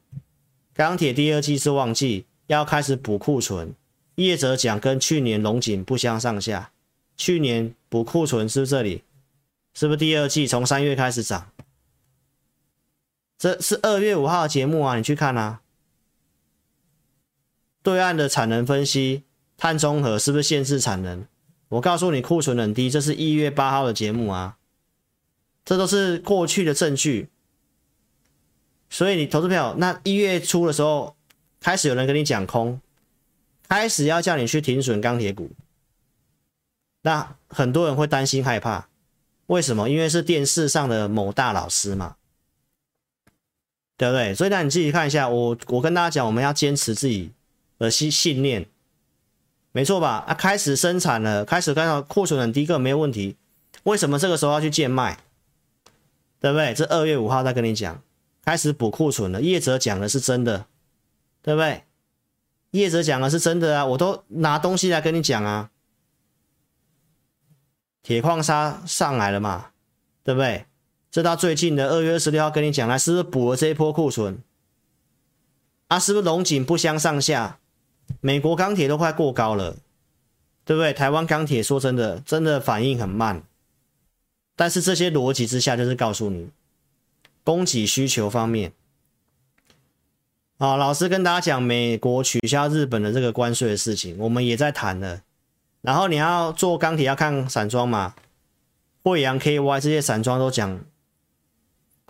[0.73, 3.73] 钢铁第二季是旺季，要开始补库存。
[4.15, 6.71] 业者讲跟去年龙景不相上下，
[7.15, 9.03] 去年补库存是不是这里？
[9.73, 11.52] 是不是第二季从三月开始涨？
[13.43, 15.59] 这是二月五号节目啊，你去看啊。
[17.81, 19.23] 对岸的产能分析，
[19.57, 21.27] 碳中和是不是限制产能？
[21.67, 24.55] 我告诉你，库存很低，这是一月八号的节目啊，
[25.65, 27.27] 这都是过去的证据。
[28.89, 31.17] 所以你投资票，那一月初的时候，
[31.59, 32.79] 开始有人跟你讲空，
[33.67, 35.51] 开始要叫你去停损钢铁股，
[37.01, 38.87] 那很多人会担心害怕，
[39.47, 39.89] 为什么？
[39.89, 42.15] 因为是电视上的某大老师嘛，
[43.97, 44.33] 对不对？
[44.33, 47.31] 所以那你自己看一下，我我跟大家讲，我们要坚持自己
[47.77, 48.65] 的信信念。
[49.71, 50.23] 没错吧？
[50.27, 53.37] 啊，开始生产了，开始看到库存很低，个没有问题。
[53.83, 55.17] 为什么这个时候要去贱卖？
[56.39, 56.73] 对不对？
[56.73, 58.01] 这二月五号再跟你讲，
[58.43, 59.41] 开始补库存了。
[59.41, 60.65] 业者讲的是真的，
[61.41, 61.83] 对不对？
[62.71, 65.69] 业者讲的是真的啊，我都拿东西来跟你讲啊。
[68.03, 69.71] 铁矿砂上来了嘛，
[70.23, 70.65] 对不对？
[71.13, 74.41] 这到最近的二月二十六号跟你讲，来是不是补了这一波库存？
[75.87, 77.59] 啊，是不是龙井不相上下？
[78.19, 79.77] 美国钢铁都快过高了，
[80.65, 80.91] 对不对？
[80.91, 83.43] 台湾钢铁说真的，真的反应很慢。
[84.55, 86.49] 但是这些逻辑之下，就是告诉你，
[87.43, 88.73] 供给需求方面，
[90.57, 95.21] 啊，老师跟大家讲，美国取消日本的这个关税的事情，我们也在谈了。
[95.81, 98.15] 然后你要做钢铁，要看散装嘛，
[99.03, 100.83] 慧洋 KY 这些散装都讲，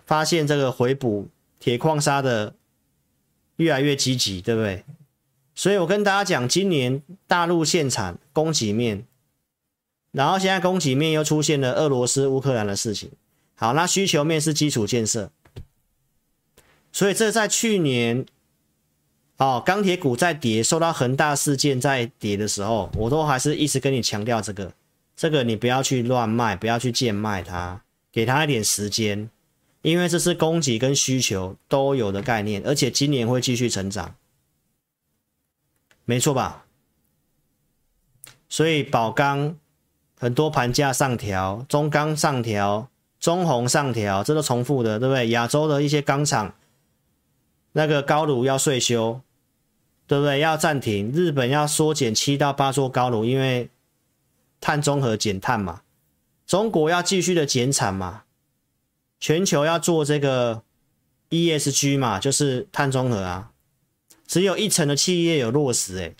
[0.04, 1.28] 发现这个回补
[1.58, 2.54] 铁矿砂的
[3.56, 4.84] 越来越积极，对不对？
[5.54, 9.06] 所以我跟大家讲，今年大陆限产供给面，
[10.10, 13.10] 然后现在供给面又出现了俄罗斯、乌克兰的事情。
[13.54, 15.30] 好，那需求面是基础建设。
[16.90, 18.26] 所以这在去年，
[19.36, 24.72] 哦，钢铁股在跌，受到恒大事件在跌的时候，我都还是一直跟你强调这个，
[25.16, 27.80] 这个你不要去乱卖，不要去贱卖它，
[28.10, 29.30] 给它一点时间，
[29.84, 34.14] 因为这是供给跟需求都有的概念，而且今年会继续成长。
[36.06, 36.64] 没错吧？
[38.48, 39.58] 所以宝钢
[40.18, 42.88] 很多盘价上调，中钢上调，
[43.20, 45.28] 中鸿上调，这都重复的，对不对？
[45.28, 46.54] 亚洲的一些钢厂，
[47.72, 49.20] 那个高炉要岁修，
[50.06, 50.38] 对不对？
[50.38, 53.68] 要暂停，日本要缩减七到八座高炉，因为
[54.62, 55.82] 碳中和减碳嘛。
[56.46, 58.23] 中国要继续的减产嘛。
[59.24, 60.62] 全球要做这个
[61.30, 63.52] ESG 嘛，就是碳中和啊。
[64.26, 66.14] 只有一成的企业有落实哎，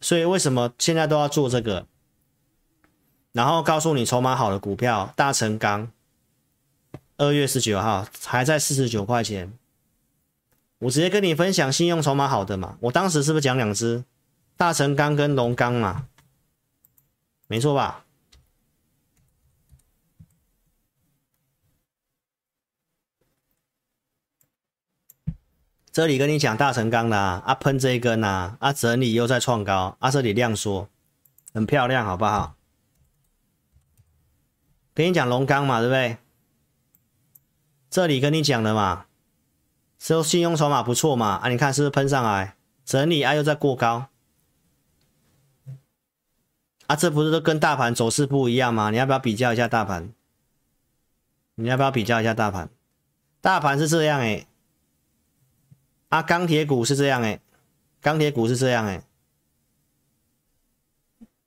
[0.00, 1.86] 所以为什么现在都要做这个？
[3.32, 5.92] 然后告诉你筹码好的股票，大成钢，
[7.18, 9.52] 二月十九号还在四十九块钱，
[10.78, 12.78] 我直接跟你分享信用筹码好的嘛。
[12.80, 14.02] 我当时是不是讲两只
[14.56, 16.06] 大成钢跟龙钢嘛？
[17.46, 18.06] 没错吧？
[25.92, 30.88] 这里跟你讲大成钢的啊，啊喷这一根啊，啊整理又在创高，啊这里量缩，
[31.52, 32.54] 很漂亮，好不好？
[34.94, 36.18] 跟你讲龙钢嘛，对不对？
[37.90, 39.06] 这里跟你讲的嘛，
[39.98, 44.06] 说信用筹码不错嘛，啊你看是不是喷上来，整理啊又在过高，
[46.86, 48.90] 啊这不是都跟大盘走势不一样吗？
[48.90, 50.12] 你要不要比较一下大盘？
[51.56, 52.70] 你要不要比较一下大盘？
[53.40, 54.46] 大盘是这样诶、欸。
[56.10, 57.40] 啊，钢铁股是这样哎，
[58.00, 59.04] 钢铁股是这样哎、欸，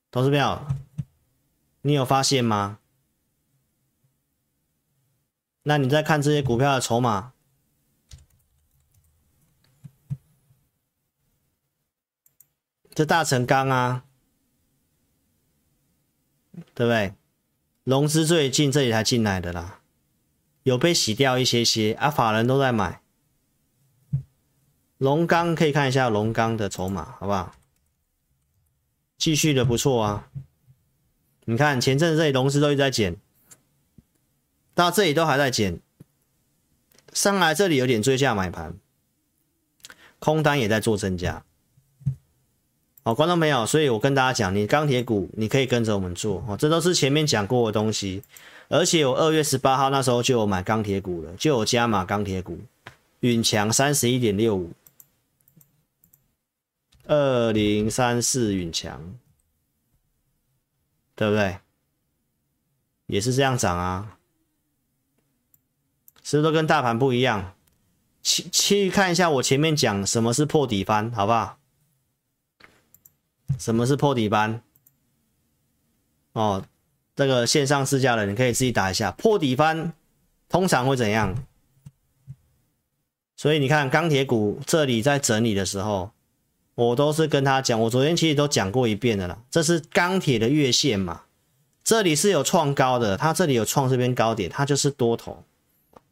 [0.10, 0.66] 投资票，
[1.82, 2.80] 你有发现吗？
[5.64, 7.34] 那你再看这些股票的筹码，
[12.94, 14.06] 这大成钢啊，
[16.74, 17.14] 对不对？
[17.84, 19.82] 融资最近这里才进来的啦，
[20.64, 23.03] 有被洗掉一些些啊，法人都在买。
[25.04, 27.54] 龙钢可以看一下龙钢的筹码，好不好？
[29.18, 30.30] 继续的不错啊，
[31.44, 33.18] 你看前阵子这里融资都一直在减，
[34.74, 35.78] 到这里都还在减，
[37.12, 38.76] 上来这里有点追价买盘，
[40.20, 41.44] 空单也在做增加。
[43.04, 48.24] 好，观众朋友，所以我跟大家讲，你钢铁股你可以跟着我们做哦，这都是前面讲过的东西，
[48.70, 52.58] 而且我二月十八号那时候就有买钢铁股了，就有加码钢铁股，
[53.20, 54.72] 允强三十一点六五，
[57.06, 59.16] 二零三四允强，
[61.16, 61.58] 对不对？
[63.08, 64.18] 也是这样涨啊，
[66.24, 67.54] 是不是都跟大盘不一样？
[68.22, 71.60] 去去看一下我前面讲什么是破底翻，好不好？
[73.60, 74.64] 什么是破底翻？
[76.32, 76.66] 哦，
[77.16, 79.12] 这个线上试驾的你可以自己打一下。
[79.12, 79.94] 破底翻
[80.48, 81.46] 通常会怎样？
[83.36, 86.14] 所以你看钢铁股这里在整理的时候，
[86.76, 89.40] 我都是跟他讲，我昨天其实都讲过一遍的啦。
[89.50, 91.24] 这是钢铁的月线嘛，
[91.84, 95.44] 这里是有创高的，它这里有创这边高点，它就是多头。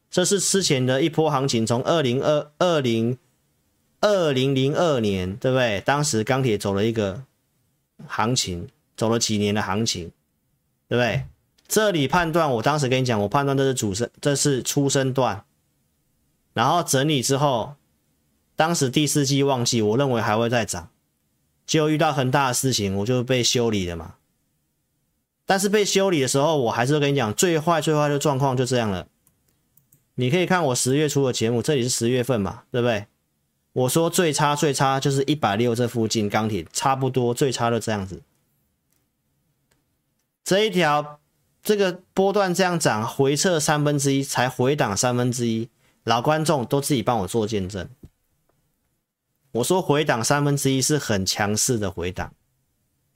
[0.09, 3.17] 这是之前的一波行情，从二零二二零
[4.01, 5.81] 二零零二年，对不对？
[5.81, 7.23] 当时钢铁走了一个。
[8.07, 10.11] 行情走了几年的行情，
[10.87, 11.23] 对不对？
[11.67, 15.45] 这里判断，我当时跟你讲，我判断这是主升，这是初升段，
[16.53, 17.75] 然后整理之后，
[18.61, 20.91] 当时第四季旺季，我认为还会再涨，
[21.65, 24.17] 就遇到很大的事情，我就被修理了嘛。
[25.47, 29.07] 但是被修理的时候，我还是跟你讲，最坏最坏的状况就这样了。
[30.13, 33.07] 你可以看我十月初的节目，这里是十月份嘛，对不对？
[33.73, 38.21] 我说最差最差就是一百六这附近钢铁差不多最差的这样子，
[40.43, 41.19] 这一条
[41.63, 45.67] 这个波段这样涨，回撤三分之一才回档三分之一，
[46.03, 47.89] 老观众都自己帮我做见证。
[49.51, 52.33] 我说回档三分之一是很强势的回档，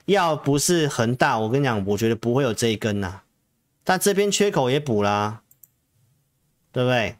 [0.04, 3.24] 要不是恒大，我跟你讲，我觉得不会有这一根呐、啊。
[3.84, 5.42] 但这边缺口也补啦，
[6.72, 7.16] 对不对？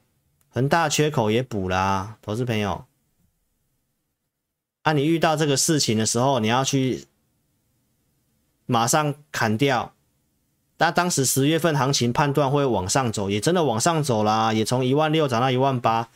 [0.50, 2.84] 恒大缺口也补啦，投资朋友。
[4.84, 7.06] 那、啊、你遇到这个事情的时候，你要去
[8.66, 9.92] 马上砍掉。
[10.76, 16.08] 但当时十月份行情判断会往上走，也真的往上走啦，也从一万六涨到一万八。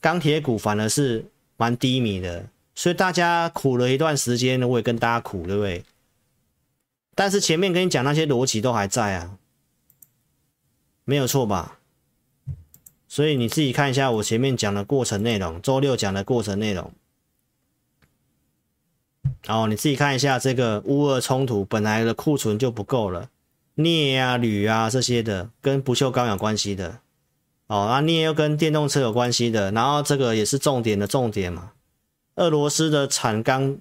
[0.00, 1.24] 钢铁股反而是
[1.60, 5.84] 蛮低迷的，所以大家苦了一段时间，我也跟大家苦，对不对？
[7.14, 9.36] 但是前面跟你讲那些逻辑都还在啊，
[11.04, 11.76] 没有错吧？
[13.08, 16.90] 所以你自己看一下我前面讲的过程内容，周六讲的过程内容。
[19.42, 23.28] 然后你自己看一下这个乌俄冲突，本来的库存就不够了，
[23.74, 27.00] 镍啊、铝啊这些的，跟不锈钢有关系的，
[27.70, 31.70] 哦，那镍又跟电动车有关系的，然后这个也是重点的重点嘛。
[32.34, 33.78] 俄罗斯的产钢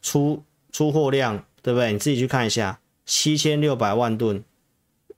[0.00, 0.42] 出
[0.72, 1.92] 出货量，对不对？
[1.92, 4.42] 你自己去看一下，七千六百万吨，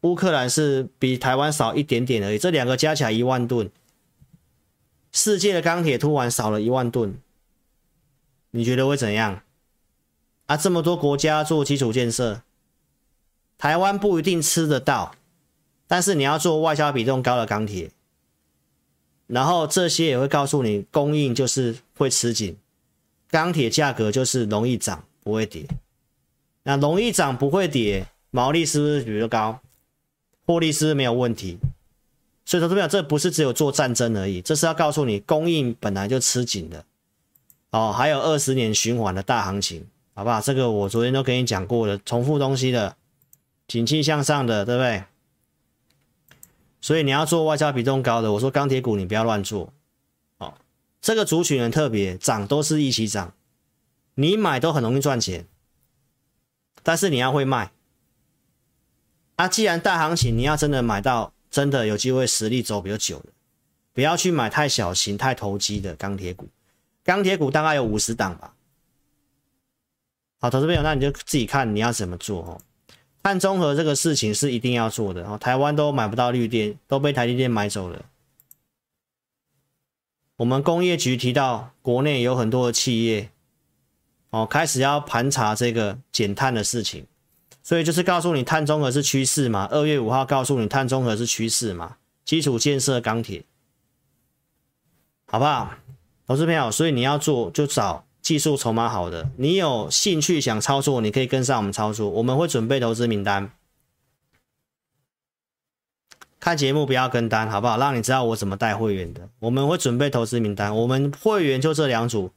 [0.02, 3.70] 乌克兰是比台湾少一点点而已，这两个加起来一万吨，
[5.11, 7.18] 世界的钢铁突然少了一万吨。
[8.50, 9.40] 你觉得会怎样？
[10.44, 12.42] 啊，这么多国家做基础建设，
[13.57, 15.14] 台湾不一定吃得到，
[15.86, 17.90] 但是你要做外销比重高的钢铁，
[19.27, 22.57] 然后这些也会告诉你，供应就是会吃紧，
[23.31, 25.66] 钢铁价格就是容易涨不会跌。
[26.62, 29.61] 那容易涨不会跌，毛利是不是比较高？
[30.47, 31.59] 获利是不是没有问题？
[32.45, 36.85] 所以说，这边这不是只有做战争而已，这是要告诉你，供应本来就吃紧的。
[37.70, 40.41] 哦，还有二十年循环的大行情，好不好？
[40.41, 42.95] 这个我昨天都跟你讲过了，重复东西的，
[43.66, 45.03] 景气向上的，对不对？
[46.85, 49.72] 所以你要做外销比重高的，我说钢铁股你不要乱做。
[50.37, 50.53] 哦，
[51.01, 53.32] 这个族群很特别，涨都是一起涨，
[54.16, 55.49] 你买都很容易赚钱，
[56.82, 57.72] 但是你要会卖。
[59.37, 63.32] 啊，既然大行情，你要真的买到真的有机会实力走比较久的，
[63.95, 66.51] 不要去买太小型、太投机的钢铁股。
[67.03, 68.55] 钢铁股大概有五十档吧。
[70.39, 72.61] 好，投资朋友，那你就自己看你要怎么做哦。
[73.25, 75.39] 碳中和这个事情是一定要做的哦。
[75.39, 78.05] 台湾都买不到绿电，都被台积电买走了。
[80.37, 83.31] 我们工业局提到，国内有很多的企业
[84.29, 87.07] 哦，开始要盘查这个减碳的事情，
[87.62, 89.66] 所以就是告诉你碳中和是趋势嘛。
[89.70, 91.97] 二月五号告诉你碳中和是趋势嘛，
[92.27, 93.43] 基础建设钢铁，
[95.25, 95.72] 好不好？
[96.27, 103.53] 投资朋友，所以你要做就找技术筹码好的，你有兴趣想操作，你可以跟上我们操作，我们会准备投资名单。
[106.41, 107.77] 看节目不要跟单，好不好？
[107.77, 109.29] 让你知道我怎么带会员的。
[109.41, 112.31] 我们会准备投资名单，我们会员就这两组，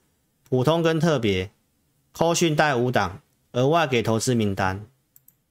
[0.49, 1.51] 普通跟特别，
[2.11, 3.21] 扣讯带五档，
[3.53, 4.85] 额外给投资名单。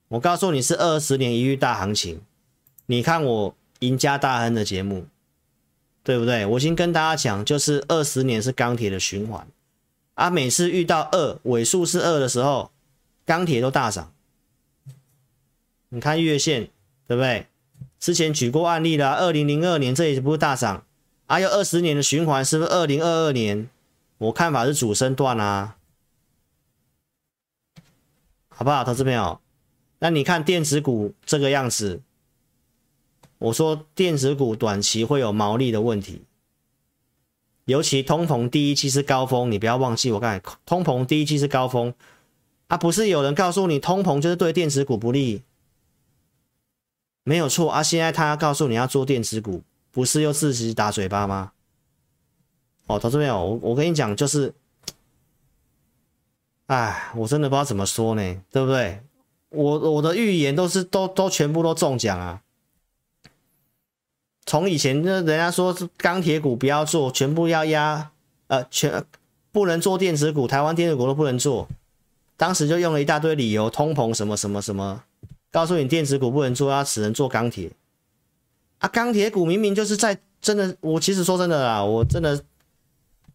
[0.09, 2.21] 我告诉你是二十年一遇大行情，
[2.85, 5.07] 你看我赢家大亨的节目，
[6.03, 6.45] 对不对？
[6.45, 9.47] 我已经跟大家讲，就是二十年是钢铁的循环
[10.17, 12.71] 啊，每次遇到二尾数是二的时候，
[13.23, 14.11] 钢铁都大涨。
[15.89, 16.71] 你看月线，
[17.05, 17.45] 对不对？
[17.99, 20.83] 之前举过案例了，二零零二年这里不是大涨，
[21.27, 23.69] 还有二十年的循环，是不是二零二二年？
[24.17, 25.77] 我看法是主升段啊，
[28.49, 29.39] 好不好，投资朋友？
[29.99, 32.01] 那你看电子股这个样子，
[33.37, 36.23] 我说电子股短期会有毛利的问题，
[37.67, 41.93] 尤其通膨第一期是高峰，你不要忘记，我刚才通膨第一期是高峰，
[42.67, 45.43] 啊，不是有人告诉你通膨就是对电子股不利？
[47.23, 47.83] 没有错啊！
[47.83, 51.51] 现在他要告诉你要做电子股，不是又自己打嘴巴吗？
[52.85, 54.53] 哦，投资朋友，我我跟你讲，就是，
[56.67, 59.03] 哎，我真的不知道怎么说呢，对不对？
[59.49, 62.41] 我我的预言都是都都全部都中奖啊！
[64.47, 68.09] 从以前那人家说钢铁股不要做，全部要压，
[68.47, 69.05] 呃，全
[69.51, 71.67] 不能做电子股，台湾电子股都不能做，
[72.37, 75.03] 当时就用了一大堆理由，通膨什么什么什么。
[75.51, 77.71] 告诉你，电子股不能做，要只能做钢铁
[78.79, 78.87] 啊！
[78.89, 82.41] 钢铁股明明就是在真的，我其实说真的啦，我真的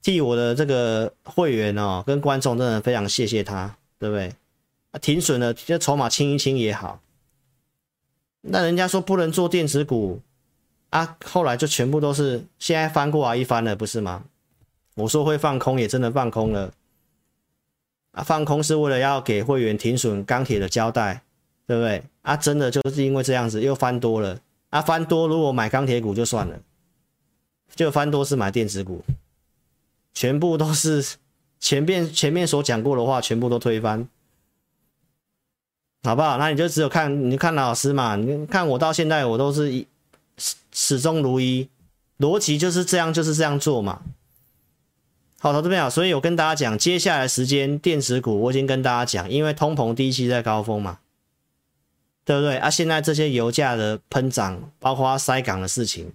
[0.02, 4.32] 替我的这个会员哦，跟观众真的非常谢谢他，对不对？
[4.92, 7.00] 啊，停损了，这筹码清一清也好。
[8.42, 10.20] 那人家说不能做电子股
[10.92, 14.24] 啊，后来就全部都是现在翻过来一翻了，不是吗？
[14.94, 16.72] 我说会放空，也真的放空了
[18.12, 18.22] 啊！
[18.22, 21.22] 放空是为了要给会员停损钢铁的交代。
[21.64, 22.36] 对不对啊？
[22.36, 24.38] 真的就是因为这样子又翻多了
[24.70, 24.82] 啊！
[24.82, 26.58] 翻多如果买钢铁股就算了，
[27.74, 29.02] 就翻多是买电子股，
[30.12, 31.16] 全部都是
[31.60, 34.06] 前面前面所讲过的话，全部都推翻，
[36.02, 36.36] 好不好？
[36.36, 39.86] 那你就只有看你看老师嘛，你看我到现在我都是一
[40.72, 41.68] 始终如一，
[42.18, 44.02] 逻辑就是这样，就是这样做嘛。
[45.38, 50.98] 好，投资朋友，所以我跟大家讲，接下来时间电子股我已经跟大家讲，因为通膨第一期在高峰嘛。
[52.24, 52.70] 对不对啊？
[52.70, 56.12] 现在这些油价的喷涨，包括塞港的事情，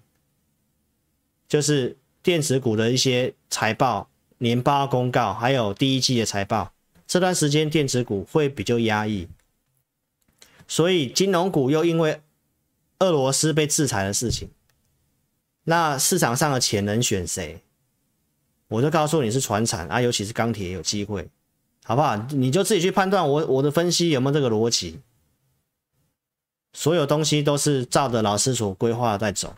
[1.49, 6.71] 就是电子股的一些财报、年报公告，还有第一季的财报，
[7.05, 9.27] 这段时间电子股会比较压抑，
[10.65, 12.21] 所以金融股又因为
[12.99, 14.49] 俄罗斯被制裁的事情，
[15.63, 17.61] 那市场上的钱能选谁？
[18.69, 21.29] 我就告诉你是传产啊，尤其是钢铁有机会，
[21.83, 22.15] 好不好？
[22.31, 24.99] 你就自己去判断我我的分析有没有这个逻辑。
[26.73, 29.55] 所有东西都是照着老师所规划在走，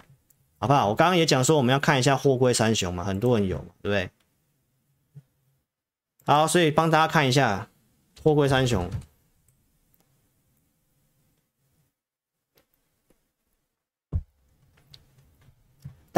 [0.58, 0.90] 好不好？
[0.90, 4.10] 我刚刚也讲说，我们要看一下货柜三雄嘛，很多人有，对不对？
[6.26, 7.68] 好，所以帮大家看一下
[8.24, 8.90] 货柜三雄，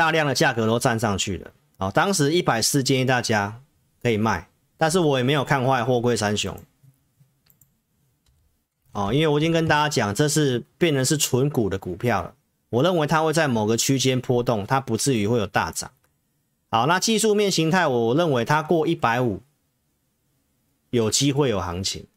[0.02, 1.52] 大量的价格都站上去了。
[1.78, 3.61] 哦，当时一百四建议大家
[4.02, 6.57] 可以卖，但是我也没有看坏货柜三雄。
[8.94, 12.34] 哦，因为我已经跟大家讲，这是变成是纯股的股票了。
[12.69, 15.91] 我认为它会在某个区间波动，它不至于会有大涨。
[16.72, 19.44] 好，那技术面形态，我认为它过一百五，
[20.90, 22.07] 有机会有行情。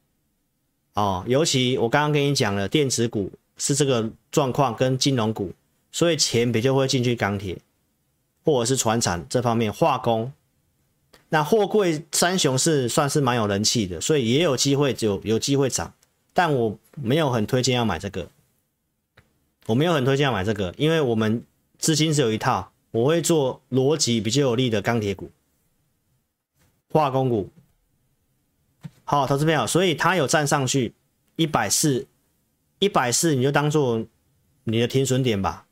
[0.94, 5.52] 哦，尤其我刚刚跟你讲了，电子股是这个状况跟金融股，
[5.92, 7.58] 所以钱比较会进去钢铁
[8.44, 10.32] 或者是船产这方面化工。
[11.30, 15.92] 那货柜三雄是算是蛮有人气的，所以也有机会有有机会涨。
[16.32, 18.28] 但我没有很推荐要买这个，
[19.66, 21.44] 我没有很推荐要买这个，因为我们
[21.78, 25.30] 资金只有一套，我会做逻辑比较有利的钢铁股、
[26.90, 27.50] 化工股。
[29.04, 30.92] 好，投资朋友，所以它有站上去
[31.36, 32.06] 一百四，
[32.78, 34.04] 一百四你就当做
[34.64, 35.63] 你的停损点吧。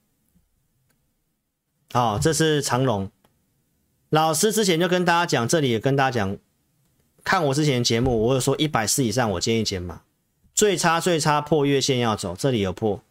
[1.93, 3.10] 好，这是长龙，
[4.09, 6.39] 老师之前就跟大家讲，这里也跟大家讲，
[7.23, 10.01] 看我之前的节目，我有说一百四以上我建议减码。
[10.55, 13.02] 最差最差破月线要走，这里有破，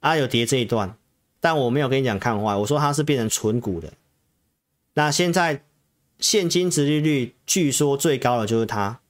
[0.00, 0.98] 啊有跌这一段，
[1.40, 3.90] 但我没有跟你讲看坏，我说它是变成纯股的。
[4.92, 5.64] 那现在
[6.18, 9.00] 现金殖利率据说最高的就是它，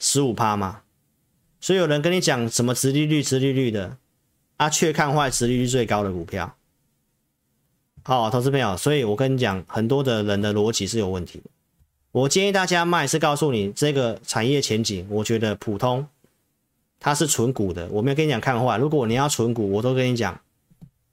[0.00, 0.80] 十五趴嘛。
[1.60, 3.96] 所以有人跟你讲什么殖利率、殖利率的，
[4.56, 6.56] 啊，却看坏殖利率最高的股票。
[8.06, 11.42] 好，投资朋友，所以我跟你讲，很多的人的逻辑是有问题。
[12.12, 16.06] 我建议大家卖是告诉你这个产业前景，我觉得普通，
[17.00, 17.88] 它是存股的。
[17.88, 20.38] 我没有跟你讲看坏，如果你要存股，我都跟你讲，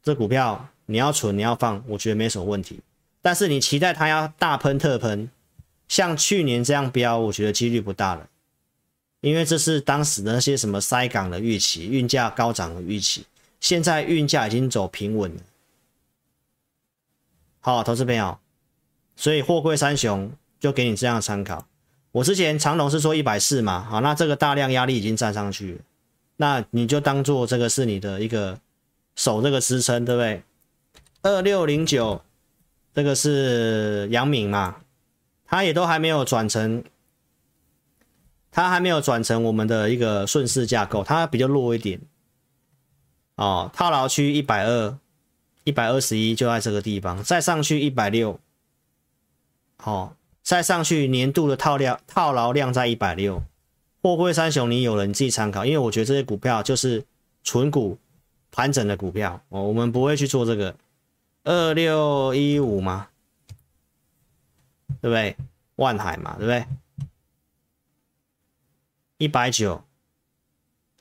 [0.04, 2.82] 这股票你要存你要放，我觉得没什么问题。
[3.22, 5.30] 但是你期待它要大喷特喷，
[5.88, 8.28] 像去年这样飙，我觉得几率不大了，
[9.22, 13.24] 因为这是当时的那些什么塞港的预期，运价高涨的预期，
[13.62, 15.42] 现在运价已经走平稳了。
[17.64, 18.40] 好，投资朋友，
[19.16, 21.68] 所以货柜三雄就给你这样参考。
[22.12, 25.80] 我之前长龙是说一百四嘛，好，那这个大量压力已经站上去，
[26.38, 28.60] 那你就当做这个是你的一个
[29.16, 30.42] 守这个支撑，对不对？
[31.22, 32.24] 二六零九，
[32.96, 34.78] 这个是阳明嘛，
[35.46, 36.84] 它也都还没有转成，
[38.50, 42.02] 它还没有转成我们的一个顺势架构，它比较弱一点。
[43.36, 44.98] 哦，套牢区一百二。
[45.64, 48.40] 一百二十一就在这个地方，再上去一百六，
[49.78, 53.44] 好，再上去年度的套量套牢量在一百六，
[54.02, 57.06] 货柜三雄你有了你自己参考，因为我觉得这些股票就是
[57.44, 57.98] 纯股
[58.52, 60.76] 盘整的股票哦，我们不会去做这个
[61.44, 63.08] 二六一五嘛，
[65.00, 65.36] 对不对？
[65.76, 66.66] 万海嘛，对不对？
[69.18, 69.84] 一百九，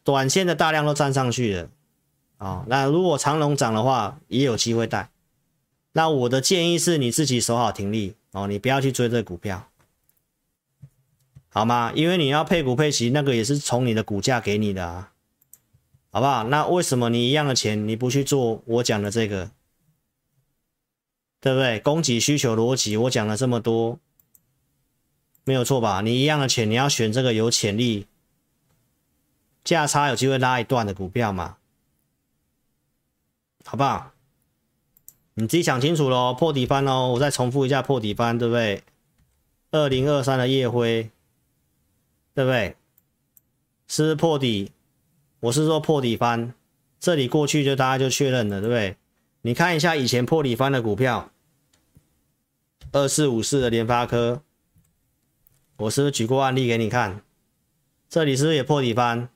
[0.05, 1.70] 短线的大量都站上去了。
[2.41, 5.11] 哦，那如果长龙涨的话，也有机会带。
[5.93, 9.69] 那我的建议是，你自己守好停利哦，你不要去追这股票，
[11.51, 11.93] 好吗？
[11.95, 15.12] 因为你要配股配息，那个也是从你的股价给你的啊，
[16.11, 16.45] 好不好？
[16.45, 19.51] 那为什么你一样的钱你不去做我讲的这个，
[21.43, 21.79] 对不对？
[21.81, 23.99] 供给需求逻辑我讲了这么多，
[25.45, 26.01] 没有错吧？
[26.01, 28.07] 你一样的钱你要选这个有潜力、
[29.62, 31.59] 价差有机会拉一段的股票嘛？
[33.71, 34.11] 好不好？
[35.35, 37.13] 你自己想清楚喽，破底翻喽！
[37.13, 38.83] 我再重复一下破底翻，对不对？
[39.71, 41.09] 二零二三的夜辉，
[42.35, 42.75] 对不对？
[43.87, 44.73] 是不是破底？
[45.39, 46.53] 我是说破底翻，
[46.99, 48.97] 这里过去就大家就确认了，对不对？
[49.43, 51.31] 你看一下以前破底翻的股票，
[52.91, 54.43] 二四五四的联发科，
[55.77, 57.23] 我是不是举过案例给你看？
[58.09, 59.29] 这里是不是也破底翻？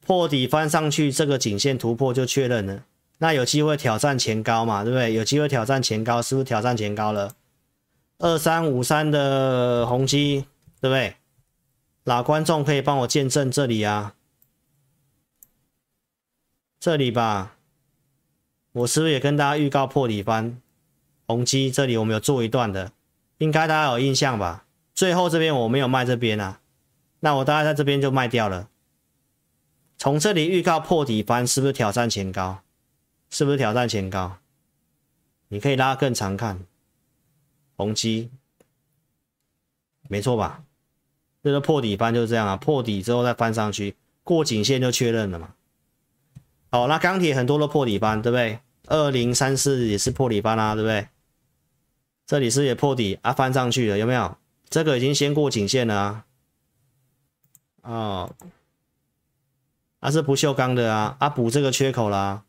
[0.00, 2.84] 破底翻上去，这个颈线突破就确认了。
[3.18, 4.84] 那有机会挑战前高嘛？
[4.84, 5.14] 对不对？
[5.14, 7.34] 有机会挑战前高，是不是挑战前高了？
[8.18, 10.44] 二三五三的宏碁，
[10.80, 11.16] 对不对？
[12.04, 14.14] 老观众可以帮我见证这里啊，
[16.78, 17.56] 这里吧，
[18.72, 20.60] 我是不是也跟大家预告破底翻？
[21.26, 22.92] 宏碁这里我们有做一段的，
[23.38, 24.64] 应该大家有印象吧？
[24.94, 26.60] 最后这边我没有卖这边啊，
[27.20, 28.68] 那我大概在这边就卖掉了。
[29.98, 32.60] 从这里预告破底翻，是不是挑战前高？
[33.30, 34.38] 是不是挑战前高？
[35.48, 36.66] 你可以拉更长看，
[37.76, 38.30] 宏基，
[40.08, 40.64] 没错吧？
[41.42, 43.94] 这个破底翻就是这样啊，破底之后再翻上去，
[44.24, 45.54] 过颈线就确认了嘛。
[46.70, 48.58] 好，那钢铁很多都破底翻，对不对？
[48.86, 51.08] 二零三四也是破底翻啦，对不对？
[52.26, 54.36] 这里是也破底啊，翻上去了，有没有？
[54.68, 56.24] 这个已经先过颈线了啊。
[57.82, 58.34] 哦，
[60.00, 62.44] 那、是不锈钢的啊，啊补这个缺口啦。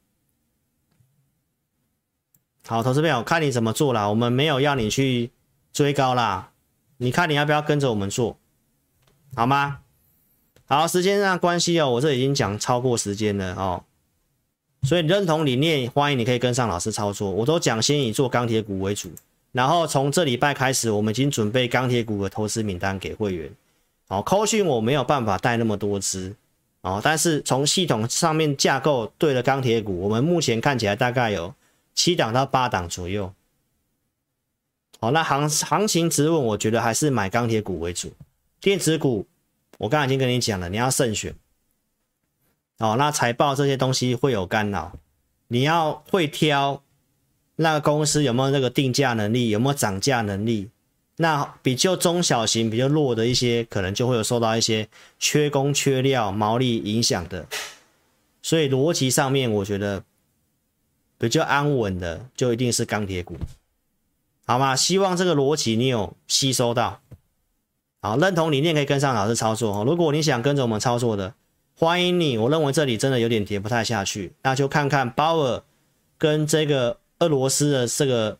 [2.69, 4.10] 好，投资朋友，看你怎么做啦。
[4.10, 5.31] 我们没有要你去
[5.72, 6.52] 追高啦，
[6.98, 8.38] 你看你要不要跟着我们做，
[9.35, 9.80] 好吗？
[10.65, 13.85] 好，时间上关系哦，我这已经讲超过时间了哦，
[14.84, 17.31] 所以认同理念，欢迎你可以跟上老师操作。
[17.31, 19.10] 我都讲先以做钢铁股为主，
[19.53, 23.49] 然后从这礼拜开始，我们已经准备钢铁股的投资名单给会员。
[24.10, 26.35] 好，扣讯我没有办法带那么多支
[26.81, 31.53] 哦，但是从系统上面架构对了钢铁股，我们目前看起来大概有。
[31.98, 33.34] 七档到八档左右，
[34.99, 38.14] 好，那行行情质问，我觉得还是买钢铁股为主，
[38.61, 39.26] 电子股
[39.80, 41.34] 我刚才已经跟你讲了，你要慎选。
[42.78, 44.94] 哦，那财报这些东西会有干扰，
[45.48, 46.84] 你要会挑
[47.56, 50.69] 那个公司有没有那个定价能力，有没有涨价能力，
[51.15, 54.88] 那比较中小型、比较弱的一些，可能就会有受到一些
[55.18, 57.48] 缺工缺料、毛利影响的，
[58.44, 60.03] 所以逻辑上面，我觉得。
[61.18, 63.38] 比较安稳的就一定是钢铁股，
[64.45, 64.76] 好吗？
[64.76, 67.02] 希望这个逻辑你有吸收到，
[68.02, 69.84] 好，认同理念可以跟上老师操作哦。
[69.84, 71.34] 如果你想跟着我们操作的，
[71.76, 72.38] 欢迎你。
[72.38, 75.64] 我认为这里真的有点跌不太下去，那就看看鲍尔
[76.18, 78.38] 跟这个俄罗斯的这个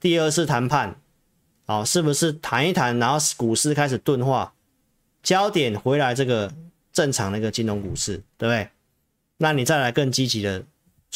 [0.00, 1.00] 第二次谈判，
[1.66, 4.54] 好，是不是谈一谈，然后股市开始钝化，
[5.22, 6.52] 焦点回来这个
[6.92, 8.68] 正常的一个金融股市，对不对？
[9.38, 10.64] 那你再来更积极的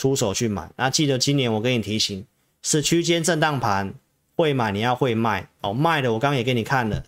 [0.01, 0.71] 出手去买。
[0.77, 2.25] 那记得今年我跟你提醒，
[2.63, 3.93] 是区间震荡盘，
[4.35, 5.75] 会买你要会卖哦。
[5.75, 7.05] 卖的我刚也给你看了，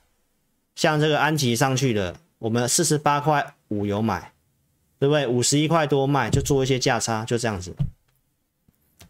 [0.77, 4.33] 像这个安吉上去的，我们四十八块五有买，
[4.99, 5.27] 对不对？
[5.27, 7.75] 五十一块多卖，就做一些价差，就这样子，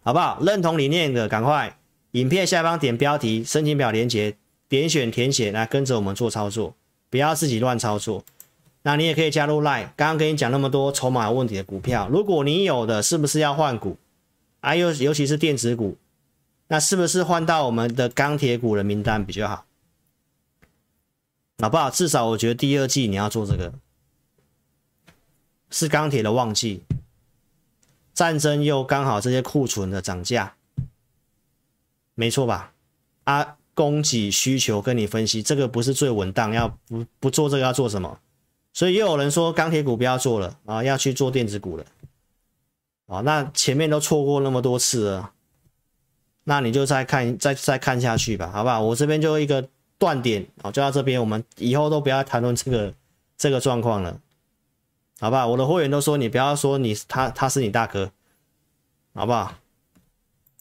[0.00, 0.38] 好不好？
[0.40, 1.76] 认同理念的赶快，
[2.12, 4.36] 影片下方点标题，申请表连接，
[4.68, 6.76] 点选填写，来跟着我们做操作，
[7.10, 8.24] 不要自己乱操作。
[8.82, 13.96] 那你也可以加入 Line，刚刚跟你讲那么多筹码问题的股票，如果你有的是不是要换股？
[14.60, 15.96] 啊，尤尤其是电子股，
[16.68, 19.64] 那是不是换到我们的钢铁股的名单比较好？
[21.58, 21.90] 好不好？
[21.90, 23.72] 至少我觉得第二季你要做这个，
[25.70, 26.82] 是钢铁的旺季，
[28.12, 30.54] 战争又刚好这些库存的涨价，
[32.14, 32.72] 没错吧？
[33.24, 38.18] 啊，供给需求跟你分析，这个不是最稳当，要不不做这个要做什么？
[38.72, 41.84] 所以又有人说钢铁股不要做了啊，要去做电子股了
[43.06, 43.20] 啊。
[43.20, 45.32] 那前面都错过那么多次了，
[46.44, 48.80] 那你就再看再再看下去吧，好不好？
[48.80, 49.68] 我这边就一个
[49.98, 52.94] 断点啊，就到这边，我们以后都不要谈论这个
[53.36, 54.18] 这个状况了，
[55.20, 55.46] 好不好？
[55.48, 58.10] 我的会员都说你不要说你他他是你大哥，
[59.14, 59.54] 好不好？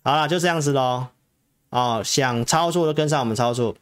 [0.03, 1.07] 好了，就这样子喽。
[1.69, 3.73] 哦，想操作的跟上我们操作，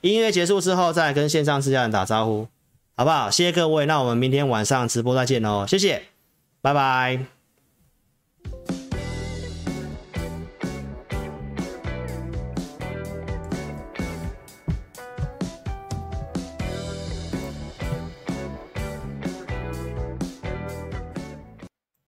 [0.00, 2.48] 音乐结束之后再跟线上私家人打招呼。
[2.98, 3.30] 好不好？
[3.30, 6.02] 谢谢各位，那我们明天晚上直播再见哦，谢谢，
[6.60, 7.37] 拜拜。